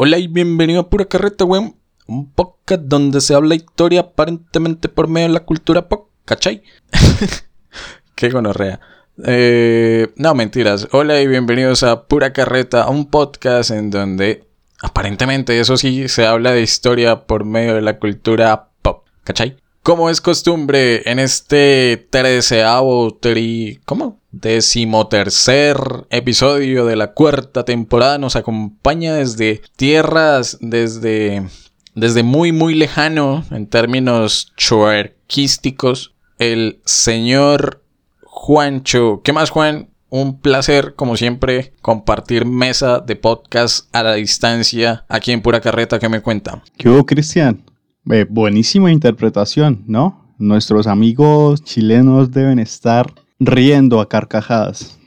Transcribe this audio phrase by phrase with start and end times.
[0.00, 1.74] Hola y bienvenido a Pura Carreta, weón.
[2.06, 6.62] Un podcast donde se habla historia aparentemente por medio de la cultura pop, ¿cachai?
[8.14, 8.78] Qué gonorrea.
[9.26, 10.86] Eh, no, mentiras.
[10.92, 14.44] Hola y bienvenidos a Pura Carreta, un podcast en donde
[14.80, 19.56] aparentemente, eso sí, se habla de historia por medio de la cultura pop, ¿cachai?
[19.82, 23.80] Como es costumbre, en este treceavo, tri...
[23.84, 24.20] ¿cómo?
[24.40, 25.76] Decimotercer
[26.10, 31.48] episodio de la cuarta temporada nos acompaña desde tierras, desde...
[31.94, 37.82] Desde muy, muy lejano, en términos chuerquísticos, el señor
[38.22, 39.22] Juancho.
[39.24, 39.88] ¿Qué más, Juan?
[40.08, 45.98] Un placer, como siempre, compartir mesa de podcast a la distancia aquí en Pura Carreta.
[45.98, 46.62] ¿Qué me cuenta?
[46.76, 47.64] ¿Qué hubo, Cristian?
[48.08, 50.32] Eh, buenísima interpretación, ¿no?
[50.38, 54.98] Nuestros amigos chilenos deben estar riendo a carcajadas.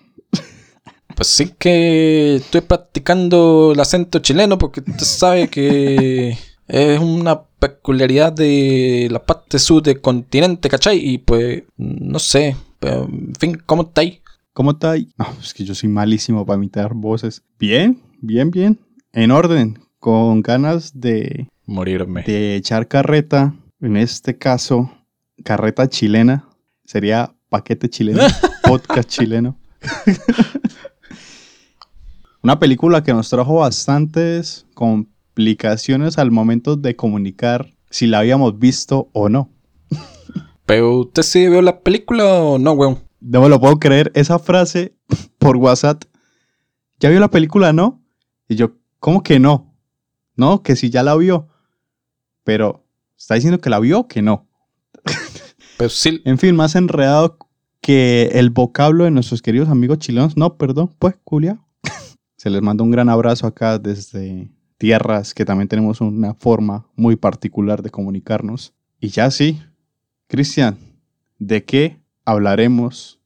[1.16, 8.33] Pues sí que estoy practicando el acento chileno porque usted sabe que es una peculiaridad
[8.33, 10.98] de la parte sur del continente, ¿cachai?
[10.98, 14.22] Y pues, no sé, en fin, ¿cómo está ahí?
[14.54, 15.10] ¿Cómo está ahí?
[15.17, 17.44] No, es que yo soy malísimo para imitar voces.
[17.60, 18.80] Bien, bien, bien.
[19.14, 22.23] En orden, con ganas de morirme.
[22.23, 24.92] De echar carreta, en este caso,
[25.44, 26.50] carreta chilena,
[26.86, 28.23] sería paquete chileno,
[28.64, 29.58] podcast chileno.
[32.42, 39.10] Una película que nos trajo bastantes complicaciones al momento de comunicar si la habíamos visto
[39.11, 39.50] o no.
[40.66, 43.00] Pero usted sí vio la película o no, weón.
[43.20, 44.95] No me lo puedo creer, esa frase
[45.38, 46.06] por WhatsApp.
[47.02, 48.02] ¿Ya vio la película, no?
[48.48, 49.76] Y yo, ¿cómo que no?
[50.38, 51.50] No, que si ya la vio.
[52.45, 52.86] Pero,
[53.17, 54.48] ¿está diciendo que la vio o que no?
[55.81, 56.21] Pues sí.
[56.25, 57.39] En fin, más enredado
[57.81, 60.37] que el vocablo de nuestros queridos amigos chilenos.
[60.37, 61.59] No, perdón, pues, Julia.
[62.37, 67.15] Se les manda un gran abrazo acá desde tierras, que también tenemos una forma muy
[67.15, 68.75] particular de comunicarnos.
[68.99, 69.59] Y ya sí,
[70.27, 70.77] Cristian,
[71.39, 73.19] ¿de qué hablaremos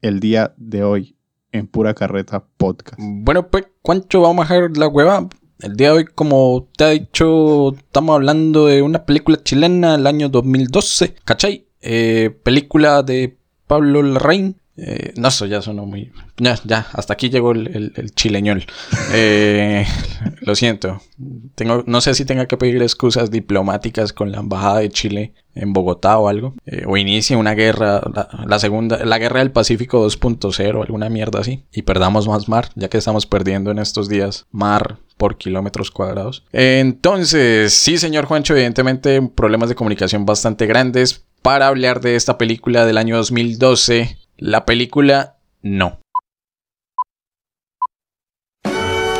[0.00, 1.16] el día de hoy
[1.52, 2.98] en Pura Carreta Podcast?
[3.00, 5.28] Bueno, pues, ¿cuánto vamos a dejar la hueva?
[5.60, 10.08] El día de hoy, como te ha dicho, estamos hablando de una película chilena del
[10.08, 11.68] año 2012, ¿cachai?
[11.82, 14.56] Eh, película de Pablo Larraín.
[14.76, 16.12] Eh, no, eso ya sonó muy...
[16.38, 18.64] Ya, ya, hasta aquí llegó el, el, chileñol.
[19.14, 19.84] Eh,
[20.40, 21.02] lo siento.
[21.54, 25.72] Tengo, no sé si tenga que pedir excusas diplomáticas con la embajada de Chile en
[25.72, 26.54] Bogotá o algo.
[26.66, 28.00] Eh, o inicie una guerra,
[28.46, 31.64] la, segunda, la guerra del Pacífico 2.0, alguna mierda así.
[31.72, 36.44] Y perdamos más mar, ya que estamos perdiendo en estos días mar por kilómetros cuadrados.
[36.52, 41.24] Entonces, sí, señor Juancho, evidentemente problemas de comunicación bastante grandes.
[41.42, 45.98] Para hablar de esta película del año 2012, la película No.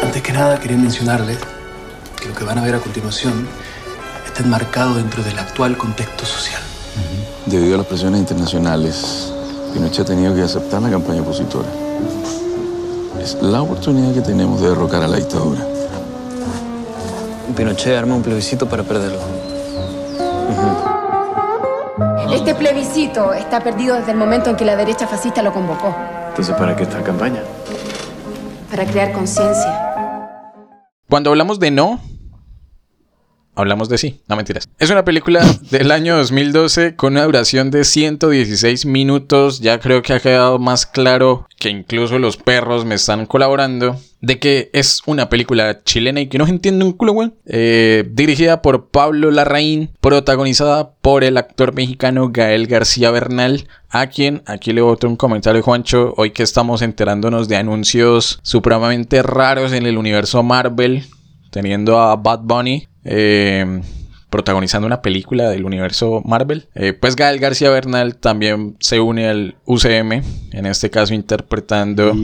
[0.00, 1.38] Antes que nada, quería mencionarles
[2.20, 3.48] que lo que van a ver a continuación
[4.24, 6.62] está enmarcado dentro del actual contexto social.
[7.46, 9.34] Debido a las presiones internacionales,
[9.74, 11.68] Pinochet ha tenido que aceptar la campaña opositora.
[13.20, 15.66] Es la oportunidad que tenemos de derrocar a la dictadura.
[17.56, 19.41] Pinochet arma un plebiscito para perderlo.
[22.32, 25.94] Este plebiscito está perdido desde el momento en que la derecha fascista lo convocó.
[26.28, 27.42] Entonces, ¿para qué esta campaña?
[28.70, 30.18] Para crear conciencia.
[31.10, 32.00] Cuando hablamos de no,
[33.54, 34.20] hablamos de sí.
[34.28, 34.68] No mentiras.
[34.78, 39.60] Es una película del año 2012 con una duración de 116 minutos.
[39.60, 43.96] Ya creo que ha quedado más claro que incluso los perros me están colaborando.
[44.20, 47.32] De que es una película chilena y que no se entiende un culo, güey.
[47.44, 54.42] Eh, dirigida por Pablo Larraín, protagonizada por el actor mexicano Gael García Bernal, a quien
[54.46, 59.86] aquí le boto un comentario, Juancho, hoy que estamos enterándonos de anuncios supremamente raros en
[59.86, 61.04] el universo Marvel,
[61.50, 63.82] teniendo a Bad Bunny eh,
[64.30, 66.68] protagonizando una película del universo Marvel.
[66.74, 70.22] Eh, pues Gael García Bernal también se une al UCM,
[70.52, 72.14] en este caso interpretando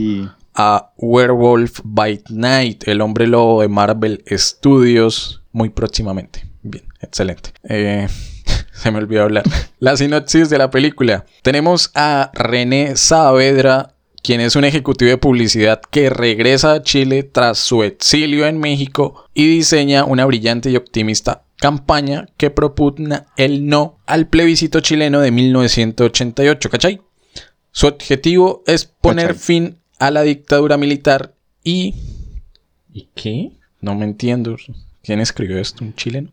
[0.55, 6.45] a Werewolf by Night, el hombre lobo de Marvel Studios, muy próximamente.
[6.63, 7.51] Bien, excelente.
[7.63, 8.07] Eh,
[8.73, 9.43] se me olvidó hablar.
[9.79, 11.25] La sinopsis de la película.
[11.43, 17.57] Tenemos a René Saavedra quien es un ejecutivo de publicidad que regresa a Chile tras
[17.57, 23.99] su exilio en México y diseña una brillante y optimista campaña que propugna el no
[24.05, 27.01] al plebiscito chileno de 1988, ¿cachai?
[27.71, 31.93] Su objetivo es poner fin a la dictadura militar y...
[32.91, 33.51] ¿Y qué?
[33.81, 34.57] No me entiendo.
[35.03, 35.83] ¿Quién escribió esto?
[35.83, 36.31] ¿Un chileno?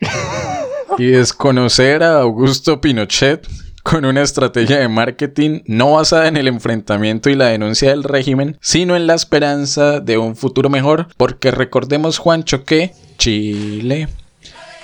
[0.98, 3.46] y desconocer a Augusto Pinochet
[3.82, 8.56] con una estrategia de marketing no basada en el enfrentamiento y la denuncia del régimen,
[8.60, 14.08] sino en la esperanza de un futuro mejor, porque recordemos, Juancho, que Chile,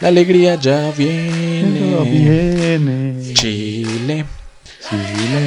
[0.01, 1.97] la alegría ya viene.
[2.05, 3.35] viene.
[3.35, 4.25] Chile,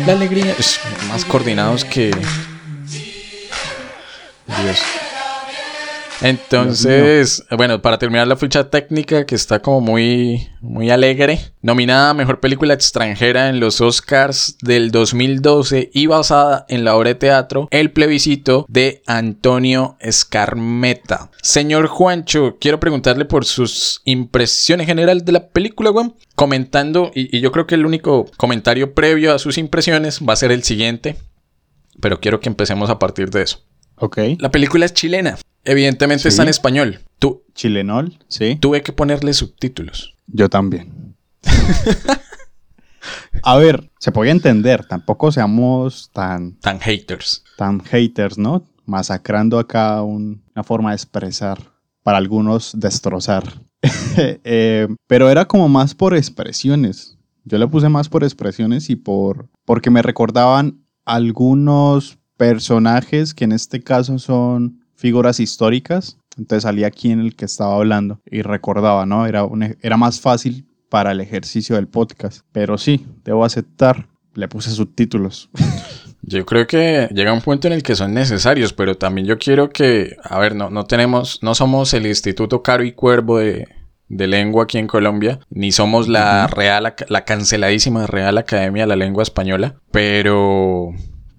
[0.05, 0.55] la alegría.
[0.57, 0.79] Es
[1.09, 2.11] más coordinados que.
[4.47, 5.06] Dios.
[6.21, 12.13] Entonces, bueno, para terminar la ficha técnica que está como muy, muy alegre, nominada a
[12.15, 17.67] Mejor Película Extranjera en los Oscars del 2012 y basada en la obra de teatro
[17.69, 21.29] El plebiscito de Antonio Escarmeta.
[21.41, 26.15] Señor Juancho, quiero preguntarle por sus impresiones generales de la película, weón.
[26.35, 30.37] Comentando, y, y yo creo que el único comentario previo a sus impresiones va a
[30.37, 31.17] ser el siguiente,
[32.01, 33.66] pero quiero que empecemos a partir de eso.
[33.97, 34.17] Ok.
[34.39, 35.37] La película es chilena.
[35.63, 36.27] Evidentemente Sí.
[36.29, 36.99] está en español.
[37.19, 38.57] Tu- Chilenol, sí.
[38.61, 40.15] tuve que ponerle subtítulos.
[40.27, 41.15] Yo también.
[43.43, 47.43] A ver, se podía entender, tampoco seamos tan, Tan haters.
[47.57, 48.63] tan haters, ¿no?
[48.85, 51.59] Masacrando acá un- una forma de expresar,
[52.03, 53.61] para algunos destrozar.
[54.43, 57.17] Eh, pero era como más por expresiones.
[57.43, 63.51] Yo le puse más por expresiones y por porque me recordaban algunos personajes que en
[63.51, 66.17] este caso son figuras históricas.
[66.37, 69.25] Entonces salía aquí en el que estaba hablando y recordaba, ¿no?
[69.25, 72.41] Era, un ej- era más fácil para el ejercicio del podcast.
[72.51, 75.49] Pero sí, debo aceptar, le puse subtítulos.
[76.21, 79.69] Yo creo que llega un punto en el que son necesarios, pero también yo quiero
[79.69, 83.67] que, a ver, no, no tenemos, no somos el Instituto Caro y Cuervo de,
[84.09, 88.95] de Lengua aquí en Colombia, ni somos la Real, la canceladísima Real Academia de la
[88.97, 90.89] Lengua Española, pero,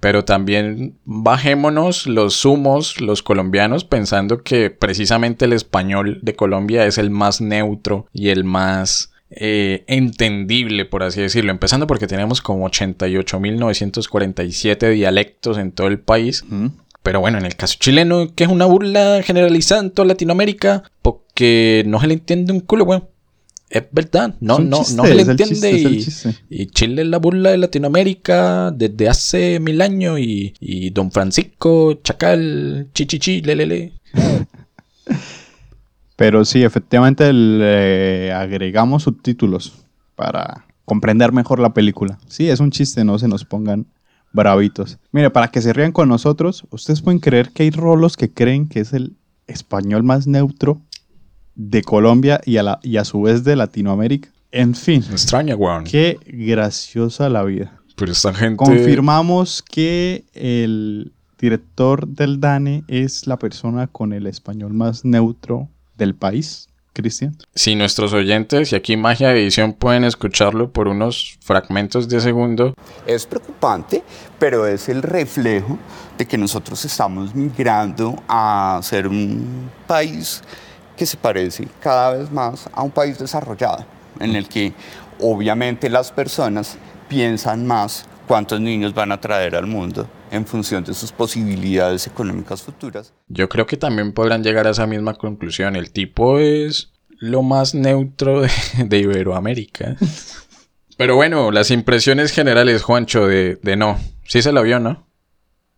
[0.01, 6.99] pero también bajémonos los humos, los colombianos, pensando que precisamente el español de Colombia es
[6.99, 11.51] el más neutro y el más eh, entendible, por así decirlo.
[11.51, 16.45] Empezando porque tenemos como 88.947 dialectos en todo el país.
[17.03, 21.83] Pero bueno, en el caso chileno, que es una burla generalizada en toda Latinoamérica, porque
[21.87, 23.09] no se le entiende un culo, weón.
[23.71, 25.99] Es verdad, no, no, chiste, no se le entiende.
[26.01, 30.19] chiste, y, Chile es la burla de Latinoamérica desde hace mil años.
[30.19, 33.93] Y, y Don Francisco, Chacal, Chichichi, lelele.
[36.17, 39.85] Pero sí, efectivamente le agregamos subtítulos
[40.17, 42.19] para comprender mejor la película.
[42.27, 43.87] Sí, es un chiste, no se nos pongan
[44.33, 44.99] bravitos.
[45.13, 48.69] Mire, para que se rían con nosotros, ustedes pueden creer que hay rolos que creen
[48.69, 49.17] que es el
[49.47, 50.81] español más neutro
[51.59, 54.31] de Colombia y a, la- y a su vez de Latinoamérica.
[54.53, 55.85] En fin, Extraña, weón.
[55.85, 57.79] qué graciosa la vida.
[57.97, 58.57] Pero esta gente.
[58.57, 66.15] Confirmamos que el director del DANE es la persona con el español más neutro del
[66.15, 67.37] país, Cristian.
[67.55, 72.75] Si nuestros oyentes y aquí Magia de Edición pueden escucharlo por unos fragmentos de segundo,
[73.07, 74.03] Es preocupante,
[74.39, 75.79] pero es el reflejo
[76.17, 80.43] de que nosotros estamos migrando a ser un país
[80.99, 83.87] que se parece cada vez más a un país desarrollado,
[84.21, 84.75] en el que
[85.21, 86.77] obviamente las personas
[87.09, 92.61] piensan más cuántos niños van a traer al mundo en función de sus posibilidades económicas
[92.63, 93.15] futuras.
[93.29, 95.75] yo creo que también podrán llegar a esa misma conclusión.
[95.77, 98.51] El tipo es lo más neutro de,
[98.85, 99.97] de Iberoamérica.
[100.99, 103.99] Pero bueno, las impresiones generales, Juancho, de, de no.
[104.25, 105.07] Sí se la vio, ¿no?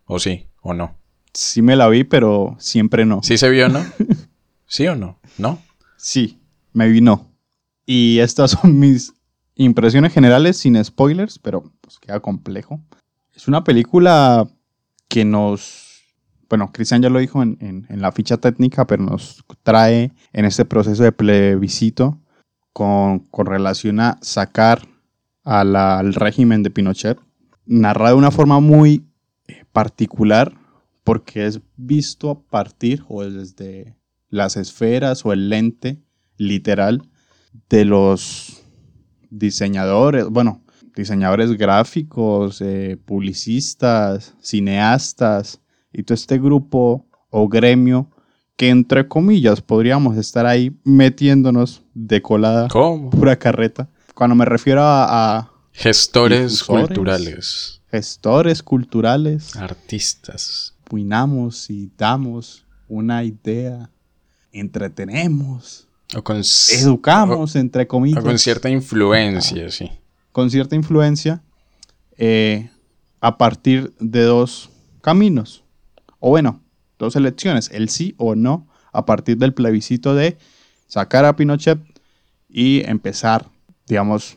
[0.06, 0.48] ¿O sí?
[0.62, 0.98] ¿O no?
[1.32, 3.22] Sí me la vi, pero siempre no.
[3.22, 3.84] ¿Sí se vio, no?
[4.70, 5.18] ¿Sí o no?
[5.36, 5.58] ¿No?
[5.96, 6.38] Sí,
[6.72, 7.26] me vino.
[7.86, 9.12] Y estas son mis
[9.56, 12.80] impresiones generales sin spoilers, pero pues queda complejo.
[13.34, 14.48] Es una película
[15.08, 16.04] que nos,
[16.48, 20.64] bueno, Cristian ya lo dijo en, en- la ficha técnica, pero nos trae en este
[20.64, 22.20] proceso de plebiscito
[22.72, 24.86] con, con relación a sacar
[25.42, 27.18] al régimen de Pinochet,
[27.66, 29.04] narrada de una forma muy
[29.48, 30.54] eh, particular,
[31.02, 33.96] porque es visto a partir o desde
[34.30, 36.00] las esferas o el lente
[36.38, 37.02] literal
[37.68, 38.62] de los
[39.30, 40.62] diseñadores, bueno,
[40.96, 45.60] diseñadores gráficos, eh, publicistas, cineastas
[45.92, 48.10] y todo este grupo o gremio
[48.56, 53.10] que entre comillas podríamos estar ahí metiéndonos de colada ¿Cómo?
[53.10, 53.88] pura carreta.
[54.14, 57.80] Cuando me refiero a, a Gestores culturales.
[57.90, 60.74] gestores culturales, Artistas.
[60.82, 63.90] opinamos y damos una idea,
[64.52, 66.42] entretenemos, O con,
[66.72, 69.90] educamos, entre comillas, o con cierta influencia, sí.
[70.32, 71.42] con cierta influencia,
[72.16, 72.70] eh,
[73.20, 74.70] a partir de dos
[75.02, 75.62] caminos,
[76.18, 76.60] o bueno,
[76.98, 80.36] dos elecciones, el sí o no, a partir del plebiscito de
[80.88, 81.78] sacar a Pinochet
[82.48, 83.46] y empezar,
[83.86, 84.36] digamos,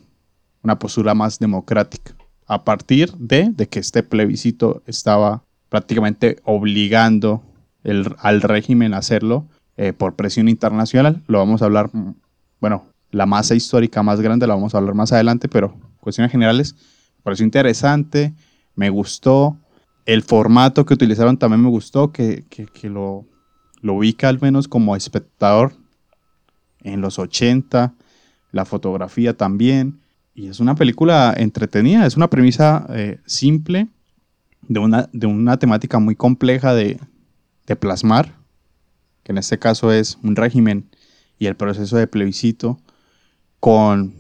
[0.62, 2.14] una postura más democrática.
[2.46, 7.42] A partir de, de que este plebiscito estaba prácticamente obligando
[7.84, 11.22] el- al régimen a hacerlo eh, por presión internacional.
[11.28, 12.14] Lo vamos a hablar, mm,
[12.60, 16.76] bueno, la masa histórica más grande la vamos a hablar más adelante, pero cuestiones generales,
[17.18, 18.34] me pareció interesante,
[18.76, 19.58] me gustó.
[20.06, 23.26] El formato que utilizaron también me gustó, que, que- lo,
[23.82, 25.74] lo ubica al menos como espectador
[26.84, 27.94] en los 80,
[28.52, 30.00] la fotografía también.
[30.36, 33.88] Y es una película entretenida, es una premisa eh, simple
[34.68, 37.00] de una, de una temática muy compleja de,
[37.68, 38.34] de plasmar,
[39.24, 40.90] que en este caso es un régimen
[41.40, 42.80] y el proceso de plebiscito
[43.60, 44.14] con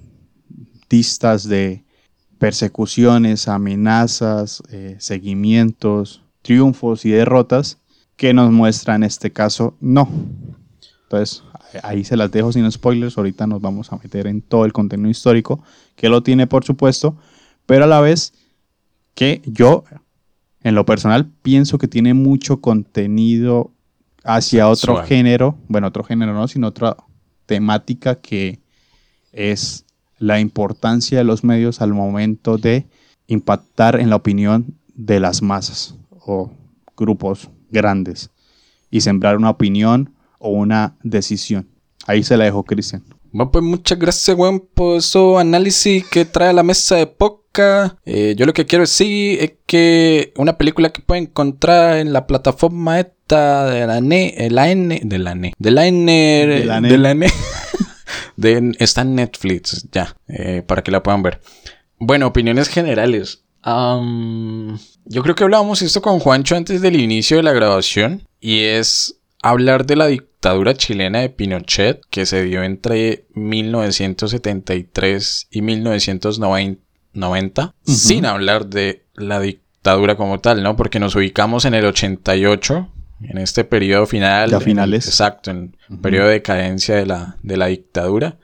[0.87, 1.83] tistas de
[2.37, 7.77] persecuciones, amenazas, eh, seguimientos, triunfos y derrotas
[8.15, 10.09] que nos muestra en este caso no.
[11.03, 11.43] Entonces,
[11.81, 13.17] ahí se las dejo sin spoilers.
[13.17, 15.63] Ahorita nos vamos a meter en todo el contenido histórico,
[15.95, 17.17] que lo tiene, por supuesto,
[17.65, 18.33] pero a la vez
[19.15, 19.83] que yo,
[20.61, 23.71] en lo personal, pienso que tiene mucho contenido
[24.23, 25.07] hacia otro Suave.
[25.07, 26.97] género, bueno, otro género no, sino otra
[27.45, 28.59] temática que
[29.31, 29.85] es
[30.17, 32.87] la importancia de los medios al momento de
[33.27, 36.51] impactar en la opinión de las masas o
[36.95, 38.29] grupos grandes
[38.89, 41.67] y sembrar una opinión o una decisión.
[42.05, 43.03] Ahí se la dejo, Cristian.
[43.31, 47.07] Bueno, pues muchas gracias, weón, por eso análisis que trae a la mesa de
[48.05, 52.25] Eh, yo lo que quiero decir es que una película que pueden encontrar en la
[52.27, 56.65] plataforma esta de la N, eh, la N, de la N, de la N, De
[56.65, 56.89] la N.
[56.89, 57.27] de la N,
[58.37, 61.39] de- está en Netflix, ya, eh, para que la puedan ver.
[61.99, 63.43] Bueno, opiniones generales.
[65.05, 69.19] Yo creo que hablábamos esto con Juancho antes del inicio de la grabación y es
[69.41, 76.82] hablar de la dictadura chilena de Pinochet que se dio entre 1973 y 1990
[77.85, 80.75] sin hablar de la dictadura como tal, ¿no?
[80.75, 82.89] Porque nos ubicamos en el 88
[83.23, 84.49] en este periodo final.
[84.49, 85.07] Ya en- finales.
[85.07, 88.37] exacto, en el periodo de decadencia de la, de la dictadura.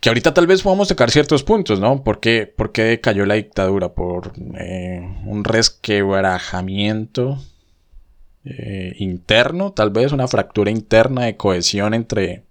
[0.00, 2.04] Que ahorita tal vez podamos tocar ciertos puntos, ¿no?
[2.04, 3.92] ¿Por qué, por qué cayó la dictadura?
[3.94, 7.38] Por eh, un resquebrajamiento
[8.44, 12.44] eh, interno, tal vez una fractura interna de cohesión entre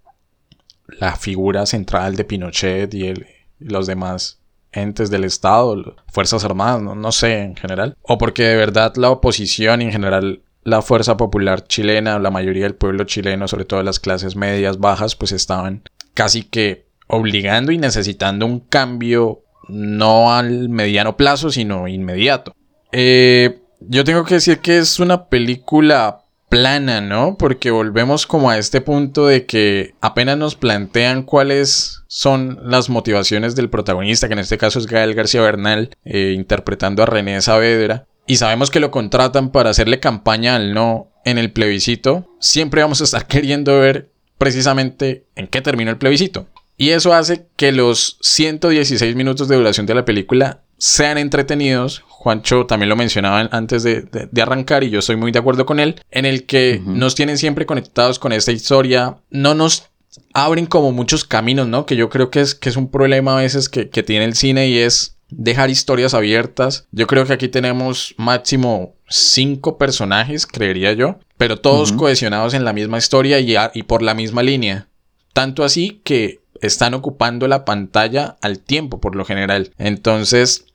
[1.00, 3.27] la figura central de Pinochet y, el-
[3.60, 4.39] y los demás
[4.81, 7.96] entes del Estado, Fuerzas Armadas, no, no sé en general.
[8.01, 12.63] O porque de verdad la oposición y en general la fuerza popular chilena, la mayoría
[12.63, 17.77] del pueblo chileno, sobre todo las clases medias, bajas, pues estaban casi que obligando y
[17.77, 22.53] necesitando un cambio no al mediano plazo, sino inmediato.
[22.91, 26.24] Eh, yo tengo que decir que es una película
[26.57, 27.37] plana, ¿no?
[27.37, 33.55] Porque volvemos como a este punto de que apenas nos plantean cuáles son las motivaciones
[33.55, 38.07] del protagonista, que en este caso es Gael García Bernal, eh, interpretando a René Saavedra,
[38.25, 43.01] y sabemos que lo contratan para hacerle campaña al no en el plebiscito, siempre vamos
[43.01, 44.09] a estar queriendo ver
[44.39, 46.47] precisamente en qué terminó el plebiscito.
[46.75, 52.03] Y eso hace que los 116 minutos de duración de la película sean entretenidos.
[52.19, 55.65] Juancho también lo mencionaba antes de, de- de arrancar y yo estoy muy de acuerdo
[55.67, 59.89] con él, en el que nos tienen siempre conectados con esta historia, no nos
[60.33, 61.86] abren como muchos caminos, ¿no?
[61.86, 64.36] Que yo creo que es, que es un problema a veces que, que tiene el
[64.36, 66.88] cine y es dejar historias abiertas.
[66.91, 72.74] Yo creo que aquí tenemos máximo cinco personajes, creería yo, pero todos cohesionados en la
[72.74, 74.88] misma historia y, a- y por la misma línea.
[75.33, 79.71] Tanto así que están ocupando la pantalla al tiempo por lo general.
[79.77, 80.65] Entonces,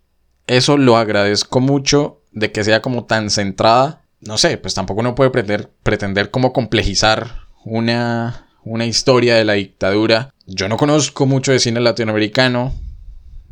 [0.47, 4.03] eso lo agradezco mucho de que sea como tan centrada.
[4.21, 9.55] No sé, pues tampoco uno puede pretender, pretender como complejizar una, una historia de la
[9.55, 10.33] dictadura.
[10.47, 12.73] Yo no conozco mucho de cine latinoamericano.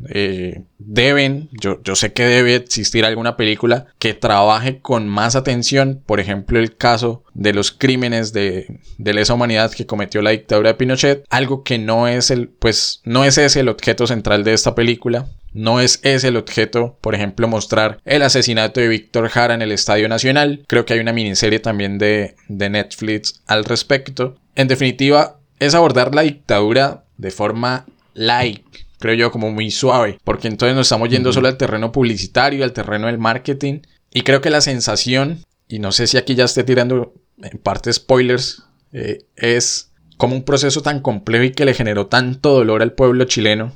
[0.09, 6.01] Eh, deben, yo, yo sé que debe existir alguna película que trabaje con más atención,
[6.05, 10.75] por ejemplo el caso de los crímenes de, lesa humanidad que cometió la dictadura de
[10.75, 14.75] Pinochet, algo que no es el, pues no es ese el objeto central de esta
[14.75, 19.61] película, no es ese el objeto, por ejemplo, mostrar el asesinato de Víctor Jara en
[19.61, 24.67] el Estadio Nacional, creo que hay una miniserie también de, de Netflix al respecto, en
[24.67, 28.65] definitiva es abordar la dictadura de forma light,
[29.01, 32.71] creo yo, como muy suave, porque entonces nos estamos yendo solo al terreno publicitario, al
[32.71, 33.81] terreno del marketing,
[34.13, 37.91] y creo que la sensación, y no sé si aquí ya esté tirando en parte
[37.91, 42.93] spoilers, eh, es como un proceso tan complejo y que le generó tanto dolor al
[42.93, 43.73] pueblo chileno,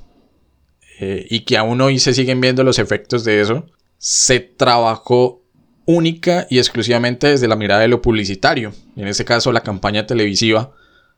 [1.02, 3.66] eh, y que aún hoy se siguen viendo los efectos de eso,
[3.98, 5.44] se trabajó
[5.86, 10.72] única y exclusivamente desde la mirada de lo publicitario, en este caso la campaña televisiva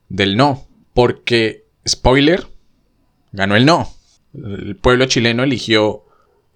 [0.09, 2.47] del no, porque, spoiler,
[3.31, 3.93] ganó el no.
[4.37, 6.05] El pueblo chileno eligió,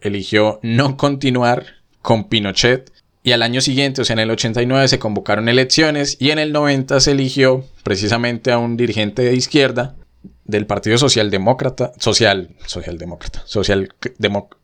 [0.02, 1.66] eligió no continuar
[2.02, 2.92] con Pinochet
[3.24, 6.52] y al año siguiente, o sea, en el 89 se convocaron elecciones y en el
[6.52, 9.96] 90 se eligió precisamente a un dirigente de izquierda
[10.44, 13.94] del Partido Socialdemócrata, social, socialdemócrata, social,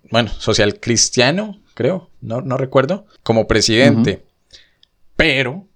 [0.09, 4.23] bueno, social cristiano, creo, no, no recuerdo, como presidente.
[5.15, 5.67] Pero,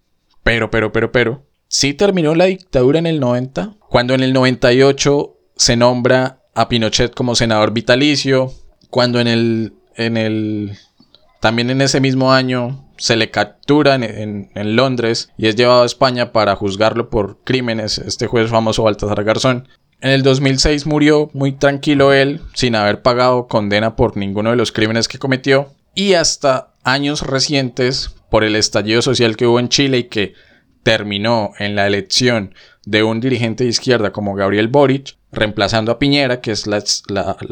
[0.43, 5.37] pero, pero, pero, pero, sí terminó la dictadura en el 90, cuando en el 98
[5.55, 8.51] se nombra a Pinochet como senador vitalicio,
[8.89, 10.77] cuando en el, en el
[11.39, 16.31] también en ese mismo año se le captura en, Londres y es llevado a España
[16.31, 19.67] para juzgarlo por crímenes, este juez famoso Baltasar Garzón.
[20.01, 24.71] En el 2006 murió muy tranquilo él, sin haber pagado condena por ninguno de los
[24.71, 25.69] crímenes que cometió.
[25.95, 30.33] Y hasta años recientes, por el estallido social que hubo en Chile y que
[30.83, 32.53] terminó en la elección
[32.85, 36.83] de un dirigente de izquierda como Gabriel Boric, reemplazando a Piñera, que es la,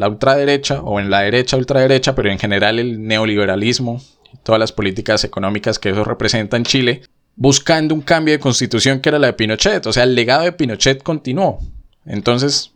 [0.08, 5.24] ultraderecha, o en la derecha ultraderecha, pero en general el neoliberalismo y todas las políticas
[5.24, 7.02] económicas que eso representa en Chile,
[7.36, 9.86] buscando un cambio de constitución que era la de Pinochet.
[9.86, 11.58] O sea, el legado de Pinochet continuó.
[12.04, 12.72] Entonces,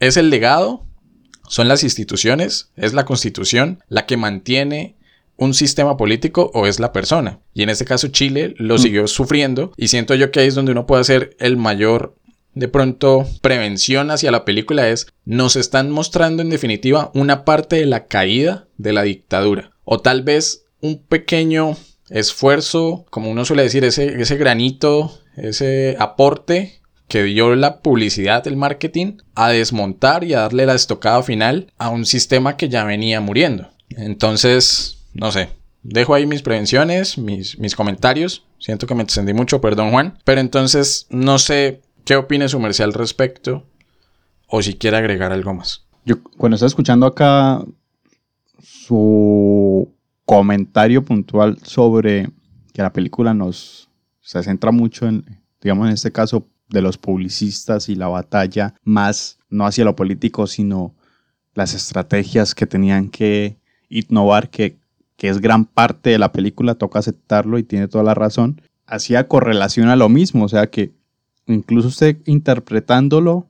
[0.00, 0.84] es el legado,
[1.48, 4.96] son las instituciones, es la constitución la que mantiene
[5.36, 7.38] un sistema político o es la persona.
[7.54, 8.78] Y en este caso Chile lo mm.
[8.78, 12.17] siguió sufriendo y siento yo que ahí es donde uno puede hacer el mayor
[12.58, 17.86] de pronto prevención hacia la película es nos están mostrando en definitiva una parte de
[17.86, 21.76] la caída de la dictadura o tal vez un pequeño
[22.10, 28.56] esfuerzo, como uno suele decir, ese, ese granito, ese aporte que dio la publicidad, el
[28.56, 33.20] marketing, a desmontar y a darle la estocada final a un sistema que ya venía
[33.20, 33.68] muriendo.
[33.90, 35.48] Entonces, no sé,
[35.82, 38.44] dejo ahí mis prevenciones, mis, mis comentarios.
[38.58, 40.18] Siento que me extendí mucho, perdón Juan.
[40.24, 43.66] Pero entonces, no sé ¿Qué opina su merced al respecto?
[44.46, 45.84] O si quiere agregar algo más.
[46.06, 47.62] Yo, cuando estaba escuchando acá
[48.62, 49.92] su
[50.24, 52.30] comentario puntual sobre
[52.72, 53.90] que la película nos
[54.22, 55.22] se centra mucho en,
[55.60, 60.46] digamos, en este caso, de los publicistas y la batalla, más no hacia lo político,
[60.46, 60.94] sino
[61.52, 63.58] las estrategias que tenían que
[63.90, 64.78] innovar, que,
[65.18, 69.28] que es gran parte de la película, toca aceptarlo y tiene toda la razón, hacía
[69.28, 70.96] correlación a lo mismo, o sea que
[71.48, 73.48] incluso usted interpretándolo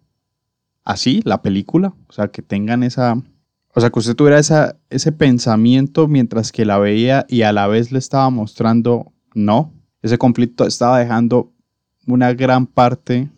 [0.85, 3.15] así, la película, o sea, que tengan esa,
[3.75, 7.67] o sea, que usted tuviera esa, ese pensamiento mientras que la veía y a la
[7.67, 11.53] vez le estaba mostrando, no, ese conflicto estaba dejando
[12.07, 13.29] una gran parte,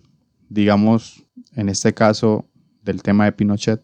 [0.48, 1.24] digamos,
[1.56, 2.46] en este caso,
[2.82, 3.82] del tema de Pinochet.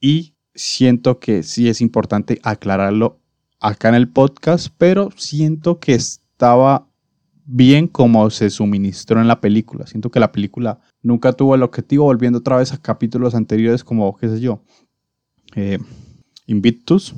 [0.00, 3.20] Y siento que sí es importante aclararlo
[3.58, 6.89] acá en el podcast, pero siento que estaba
[7.52, 9.86] bien como se suministró en la película.
[9.86, 14.16] Siento que la película nunca tuvo el objetivo, volviendo otra vez a capítulos anteriores como,
[14.16, 14.62] qué sé yo,
[15.56, 15.78] eh,
[16.46, 17.14] Invictus,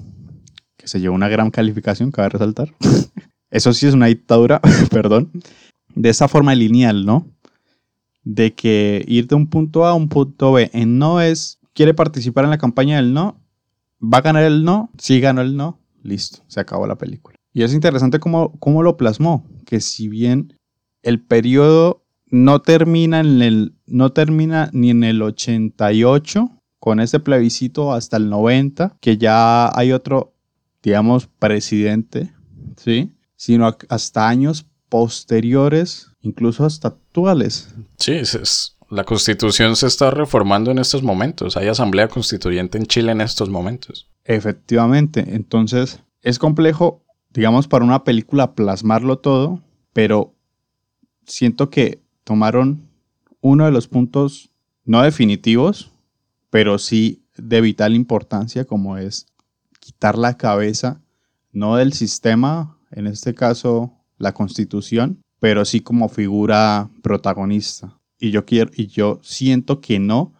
[0.77, 2.75] que se llevó una gran calificación, cabe resaltar.
[3.51, 5.31] Eso sí es una dictadura, perdón.
[5.95, 7.27] De esa forma lineal, ¿no?
[8.25, 11.93] De que ir de un punto A a un punto B en no es, quiere
[11.93, 13.39] participar en la campaña del no,
[14.03, 17.37] va a ganar el no, sí ganó el no, listo, se acabó la película.
[17.53, 20.59] Y es interesante cómo, cómo lo plasmó, que si bien
[21.03, 27.95] el periodo no termina, en el, no termina ni en el 88 con ese plebiscito
[27.95, 30.35] hasta el 90, que ya hay otro,
[30.83, 32.35] digamos, presidente,
[32.77, 33.15] ¿sí?
[33.35, 37.75] Sino hasta años posteriores, incluso hasta actuales.
[37.97, 41.57] Sí, es, la constitución se está reformando en estos momentos.
[41.57, 44.11] Hay asamblea constituyente en Chile en estos momentos.
[44.25, 47.03] Efectivamente, entonces es complejo
[47.33, 50.35] digamos, para una película plasmarlo todo, pero
[51.27, 52.89] siento que tomaron
[53.41, 54.51] uno de los puntos
[54.85, 55.91] no definitivos,
[56.51, 59.27] pero sí de vital importancia, como es
[59.81, 61.01] quitar la cabeza,
[61.53, 67.99] no del sistema, en este caso la constitución, pero sí como figura protagonista.
[68.19, 70.35] Y yo quiero, y yo siento que no.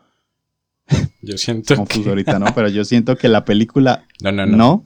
[1.23, 2.09] Yo siento que...
[2.09, 2.47] ahorita, ¿no?
[2.55, 4.07] Pero yo siento que la película.
[4.23, 4.57] No, no, no.
[4.57, 4.85] No.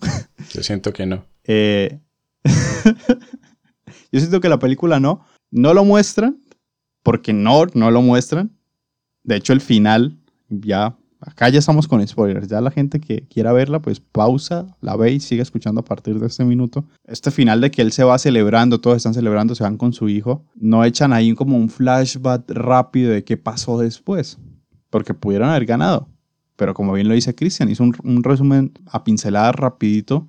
[0.51, 1.27] Yo siento que no.
[1.47, 2.01] Eh,
[4.13, 5.25] yo siento que la película no.
[5.51, 6.43] No lo muestran,
[7.03, 8.51] porque no, no lo muestran.
[9.23, 12.49] De hecho, el final, ya, acá ya estamos con spoilers.
[12.49, 16.19] Ya la gente que quiera verla, pues pausa, la ve y sigue escuchando a partir
[16.19, 16.85] de este minuto.
[17.05, 20.09] Este final de que él se va celebrando, todos están celebrando, se van con su
[20.09, 20.45] hijo.
[20.57, 24.39] No echan ahí como un flashback rápido de qué pasó después,
[24.91, 26.09] porque pudieron haber ganado.
[26.57, 30.29] Pero como bien lo dice Cristian, hizo un, un resumen a pinceladas rapidito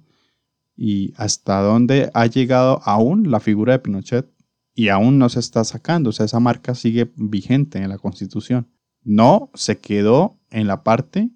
[0.78, 4.32] y hasta dónde ha llegado aún la figura de Pinochet
[4.74, 8.68] y aún no se está sacando, o sea, esa marca sigue vigente en la Constitución.
[9.04, 11.32] No se quedó en la parte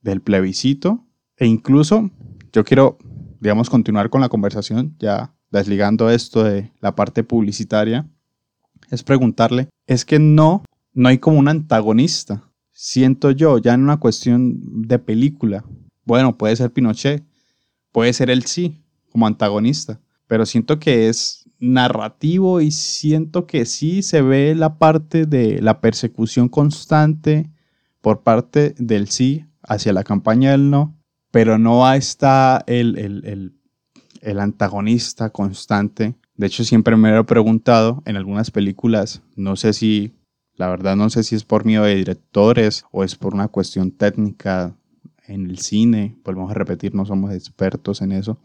[0.00, 1.04] del plebiscito
[1.36, 2.08] e incluso
[2.52, 2.98] yo quiero,
[3.40, 8.08] digamos, continuar con la conversación ya desligando esto de la parte publicitaria,
[8.90, 10.62] es preguntarle, es que no,
[10.92, 15.64] no hay como un antagonista, siento yo, ya en una cuestión de película.
[16.04, 17.24] Bueno, puede ser Pinochet,
[17.92, 24.02] puede ser él sí, como antagonista, pero siento que es narrativo y siento que sí
[24.02, 27.50] se ve la parte de la persecución constante
[28.00, 30.98] por parte del sí hacia la campaña del no,
[31.30, 33.60] pero no está el, el, el,
[34.22, 36.14] el antagonista constante.
[36.34, 40.14] De hecho, siempre me he preguntado en algunas películas, no sé si,
[40.54, 43.90] la verdad no sé si es por miedo de directores o es por una cuestión
[43.90, 44.76] técnica
[45.30, 48.38] en el cine, volvemos a repetir, no somos expertos en eso,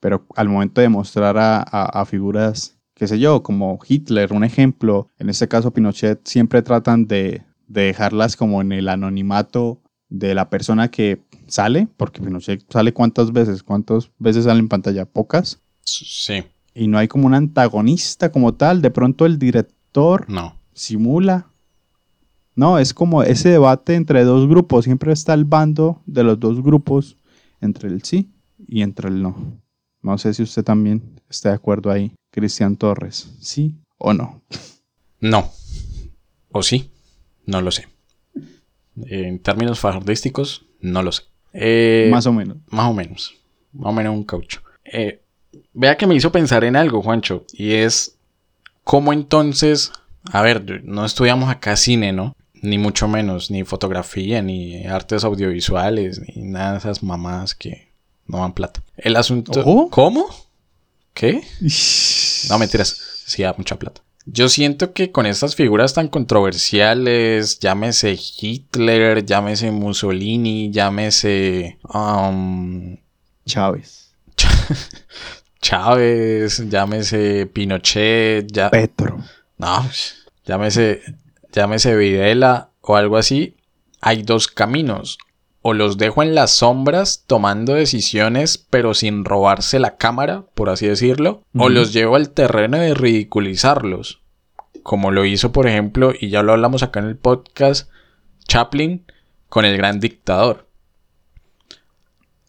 [0.00, 5.10] pero al momento de mostrar a, a, figuras, qué sé yo, como Hitler, un ejemplo,
[5.18, 10.48] en este caso Pinochet, siempre tratan de, de dejarlas como en el anonimato de la
[10.48, 15.60] persona que sale, porque Pinochet sale cuántas veces, cuántas veces sale en pantalla, pocas.
[15.82, 16.44] Sí.
[16.74, 20.56] Y no hay como un antagonista como tal, de pronto el director no.
[20.72, 21.48] simula.
[22.56, 26.62] No, es como ese debate entre dos grupos, siempre está el bando de los dos
[26.62, 27.16] grupos,
[27.60, 28.30] entre el sí
[28.66, 29.60] y entre el no.
[30.02, 34.40] No sé si usted también está de acuerdo ahí, Cristian Torres, ¿sí o no?
[35.20, 35.52] No.
[36.50, 36.90] ¿O sí?
[37.44, 37.88] No lo sé.
[39.04, 41.24] En términos fajardísticos, no lo sé.
[41.52, 42.56] Eh, más o menos.
[42.68, 43.34] Más o menos.
[43.72, 44.62] Más o menos un caucho.
[44.84, 45.22] Eh,
[45.74, 47.44] vea que me hizo pensar en algo, Juancho.
[47.52, 48.16] Y es
[48.84, 49.92] cómo entonces.
[50.32, 52.35] A ver, no estudiamos acá cine, ¿no?
[52.62, 57.88] Ni mucho menos, ni fotografía, ni artes audiovisuales, ni nada de esas mamadas que
[58.26, 58.82] no dan plata.
[58.96, 59.52] El asunto.
[59.90, 60.26] ¿Cómo?
[61.14, 61.42] ¿Qué?
[62.50, 63.22] No, mentiras.
[63.26, 64.02] Sí, da mucha plata.
[64.28, 72.96] Yo siento que con estas figuras tan controversiales, llámese Hitler, llámese Mussolini, llámese um,
[73.46, 74.10] Chávez.
[75.62, 78.68] Chávez, llámese Pinochet, ya...
[78.68, 79.16] Petro.
[79.58, 79.88] No,
[80.44, 81.02] llámese,
[81.56, 83.56] llámese Videla o algo así.
[84.00, 85.18] Hay dos caminos.
[85.62, 90.86] O los dejo en las sombras tomando decisiones pero sin robarse la cámara, por así
[90.86, 91.42] decirlo.
[91.56, 94.22] O los llevo al terreno de ridiculizarlos.
[94.84, 97.90] Como lo hizo, por ejemplo, y ya lo hablamos acá en el podcast,
[98.46, 99.04] Chaplin
[99.48, 100.68] con el gran dictador.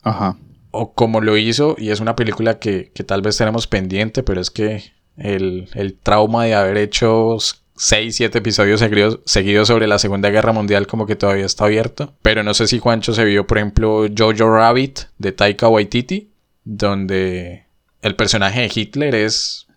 [0.03, 0.37] Ajá.
[0.69, 4.51] O como lo hizo, y es una película que, tal vez tenemos pendiente, pero es
[4.51, 7.37] que el, el trauma de haber hecho
[7.77, 12.13] 6, 7 episodios seguidos, sobre la Segunda Guerra Mundial como que todavía está abierto.
[12.21, 16.31] Pero no sé si Juancho se vio, por ejemplo, Jojo Rabbit de Taika Waititi,
[16.63, 17.65] donde
[18.01, 19.67] el personaje de Hitler es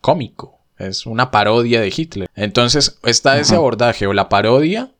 [0.00, 2.28] cómico, es una parodia de Hitler.
[2.34, 4.90] Entonces está ese abordaje, o la parodia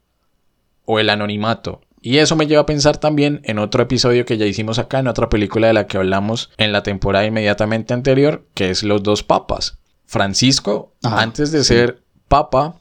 [0.85, 1.81] o el anonimato.
[2.03, 5.09] Y eso me lleva a pensar también en otro episodio que ya hicimos acá, en
[5.09, 9.23] otra película de la que hablamos en la temporada inmediatamente anterior, que es Los dos
[9.23, 9.79] papas.
[10.07, 12.77] Francisco, antes de ser Papa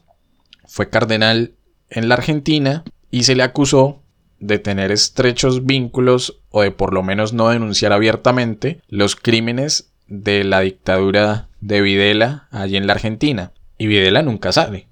[0.67, 1.55] fue cardenal
[1.89, 4.03] en la Argentina y se le acusó
[4.39, 10.43] de tener estrechos vínculos o de por lo menos no denunciar abiertamente los crímenes de
[10.43, 13.51] la dictadura de Videla allí en la Argentina.
[13.79, 14.87] Y Videla nunca sale.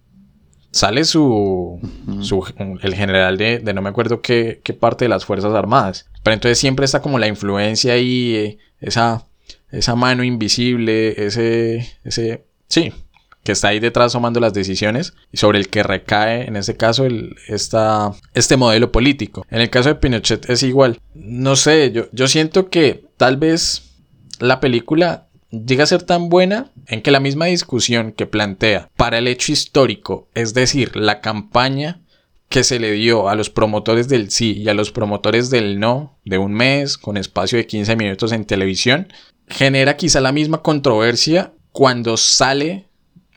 [0.72, 1.80] Sale su,
[2.82, 6.10] el general de, de, no me acuerdo qué, qué, parte de las Fuerzas Armadas.
[6.24, 9.24] Pero entonces siempre está como la influencia ahí, eh, esa,
[9.70, 12.92] esa mano invisible, ese, ese, sí,
[13.48, 17.08] que está ahí detrás tomando las decisiones y sobre el que recae en este caso
[17.48, 19.46] esta, este modelo político.
[19.50, 21.00] En el caso de Pinochet es igual.
[21.14, 23.84] No sé, yo, yo siento que tal vez
[24.40, 29.20] la película llega a ser tan buena en que la misma discusión que plantea para
[29.20, 32.02] el hecho histórico, es decir, la campaña
[32.50, 36.20] que se le dio a los promotores del sí y a los promotores del no
[36.26, 39.08] de un mes con espacio de 15 minutos en televisión,
[39.48, 42.88] genera quizá la misma controversia cuando sale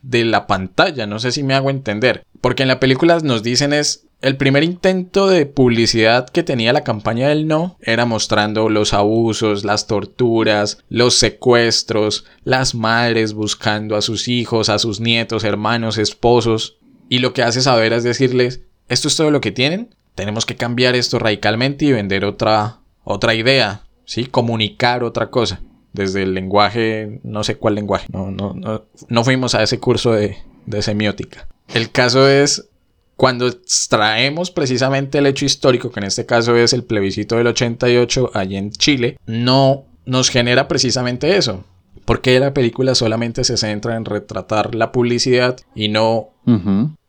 [0.01, 3.73] de la pantalla, no sé si me hago entender, porque en la película nos dicen
[3.73, 8.93] es el primer intento de publicidad que tenía la campaña del no era mostrando los
[8.93, 15.97] abusos, las torturas, los secuestros, las madres buscando a sus hijos, a sus nietos, hermanos,
[15.97, 16.77] esposos.
[17.09, 20.55] Y lo que hace saber es decirles, esto es todo lo que tienen, tenemos que
[20.55, 24.25] cambiar esto radicalmente y vender otra, otra idea, ¿sí?
[24.25, 25.61] Comunicar otra cosa
[25.93, 30.13] desde el lenguaje, no sé cuál lenguaje, no, no, no, no fuimos a ese curso
[30.13, 31.47] de, de semiótica.
[31.73, 32.69] El caso es
[33.15, 38.31] cuando extraemos precisamente el hecho histórico, que en este caso es el plebiscito del 88
[38.33, 41.63] allí en Chile, no nos genera precisamente eso.
[42.05, 46.29] Porque la película solamente se centra en retratar la publicidad y no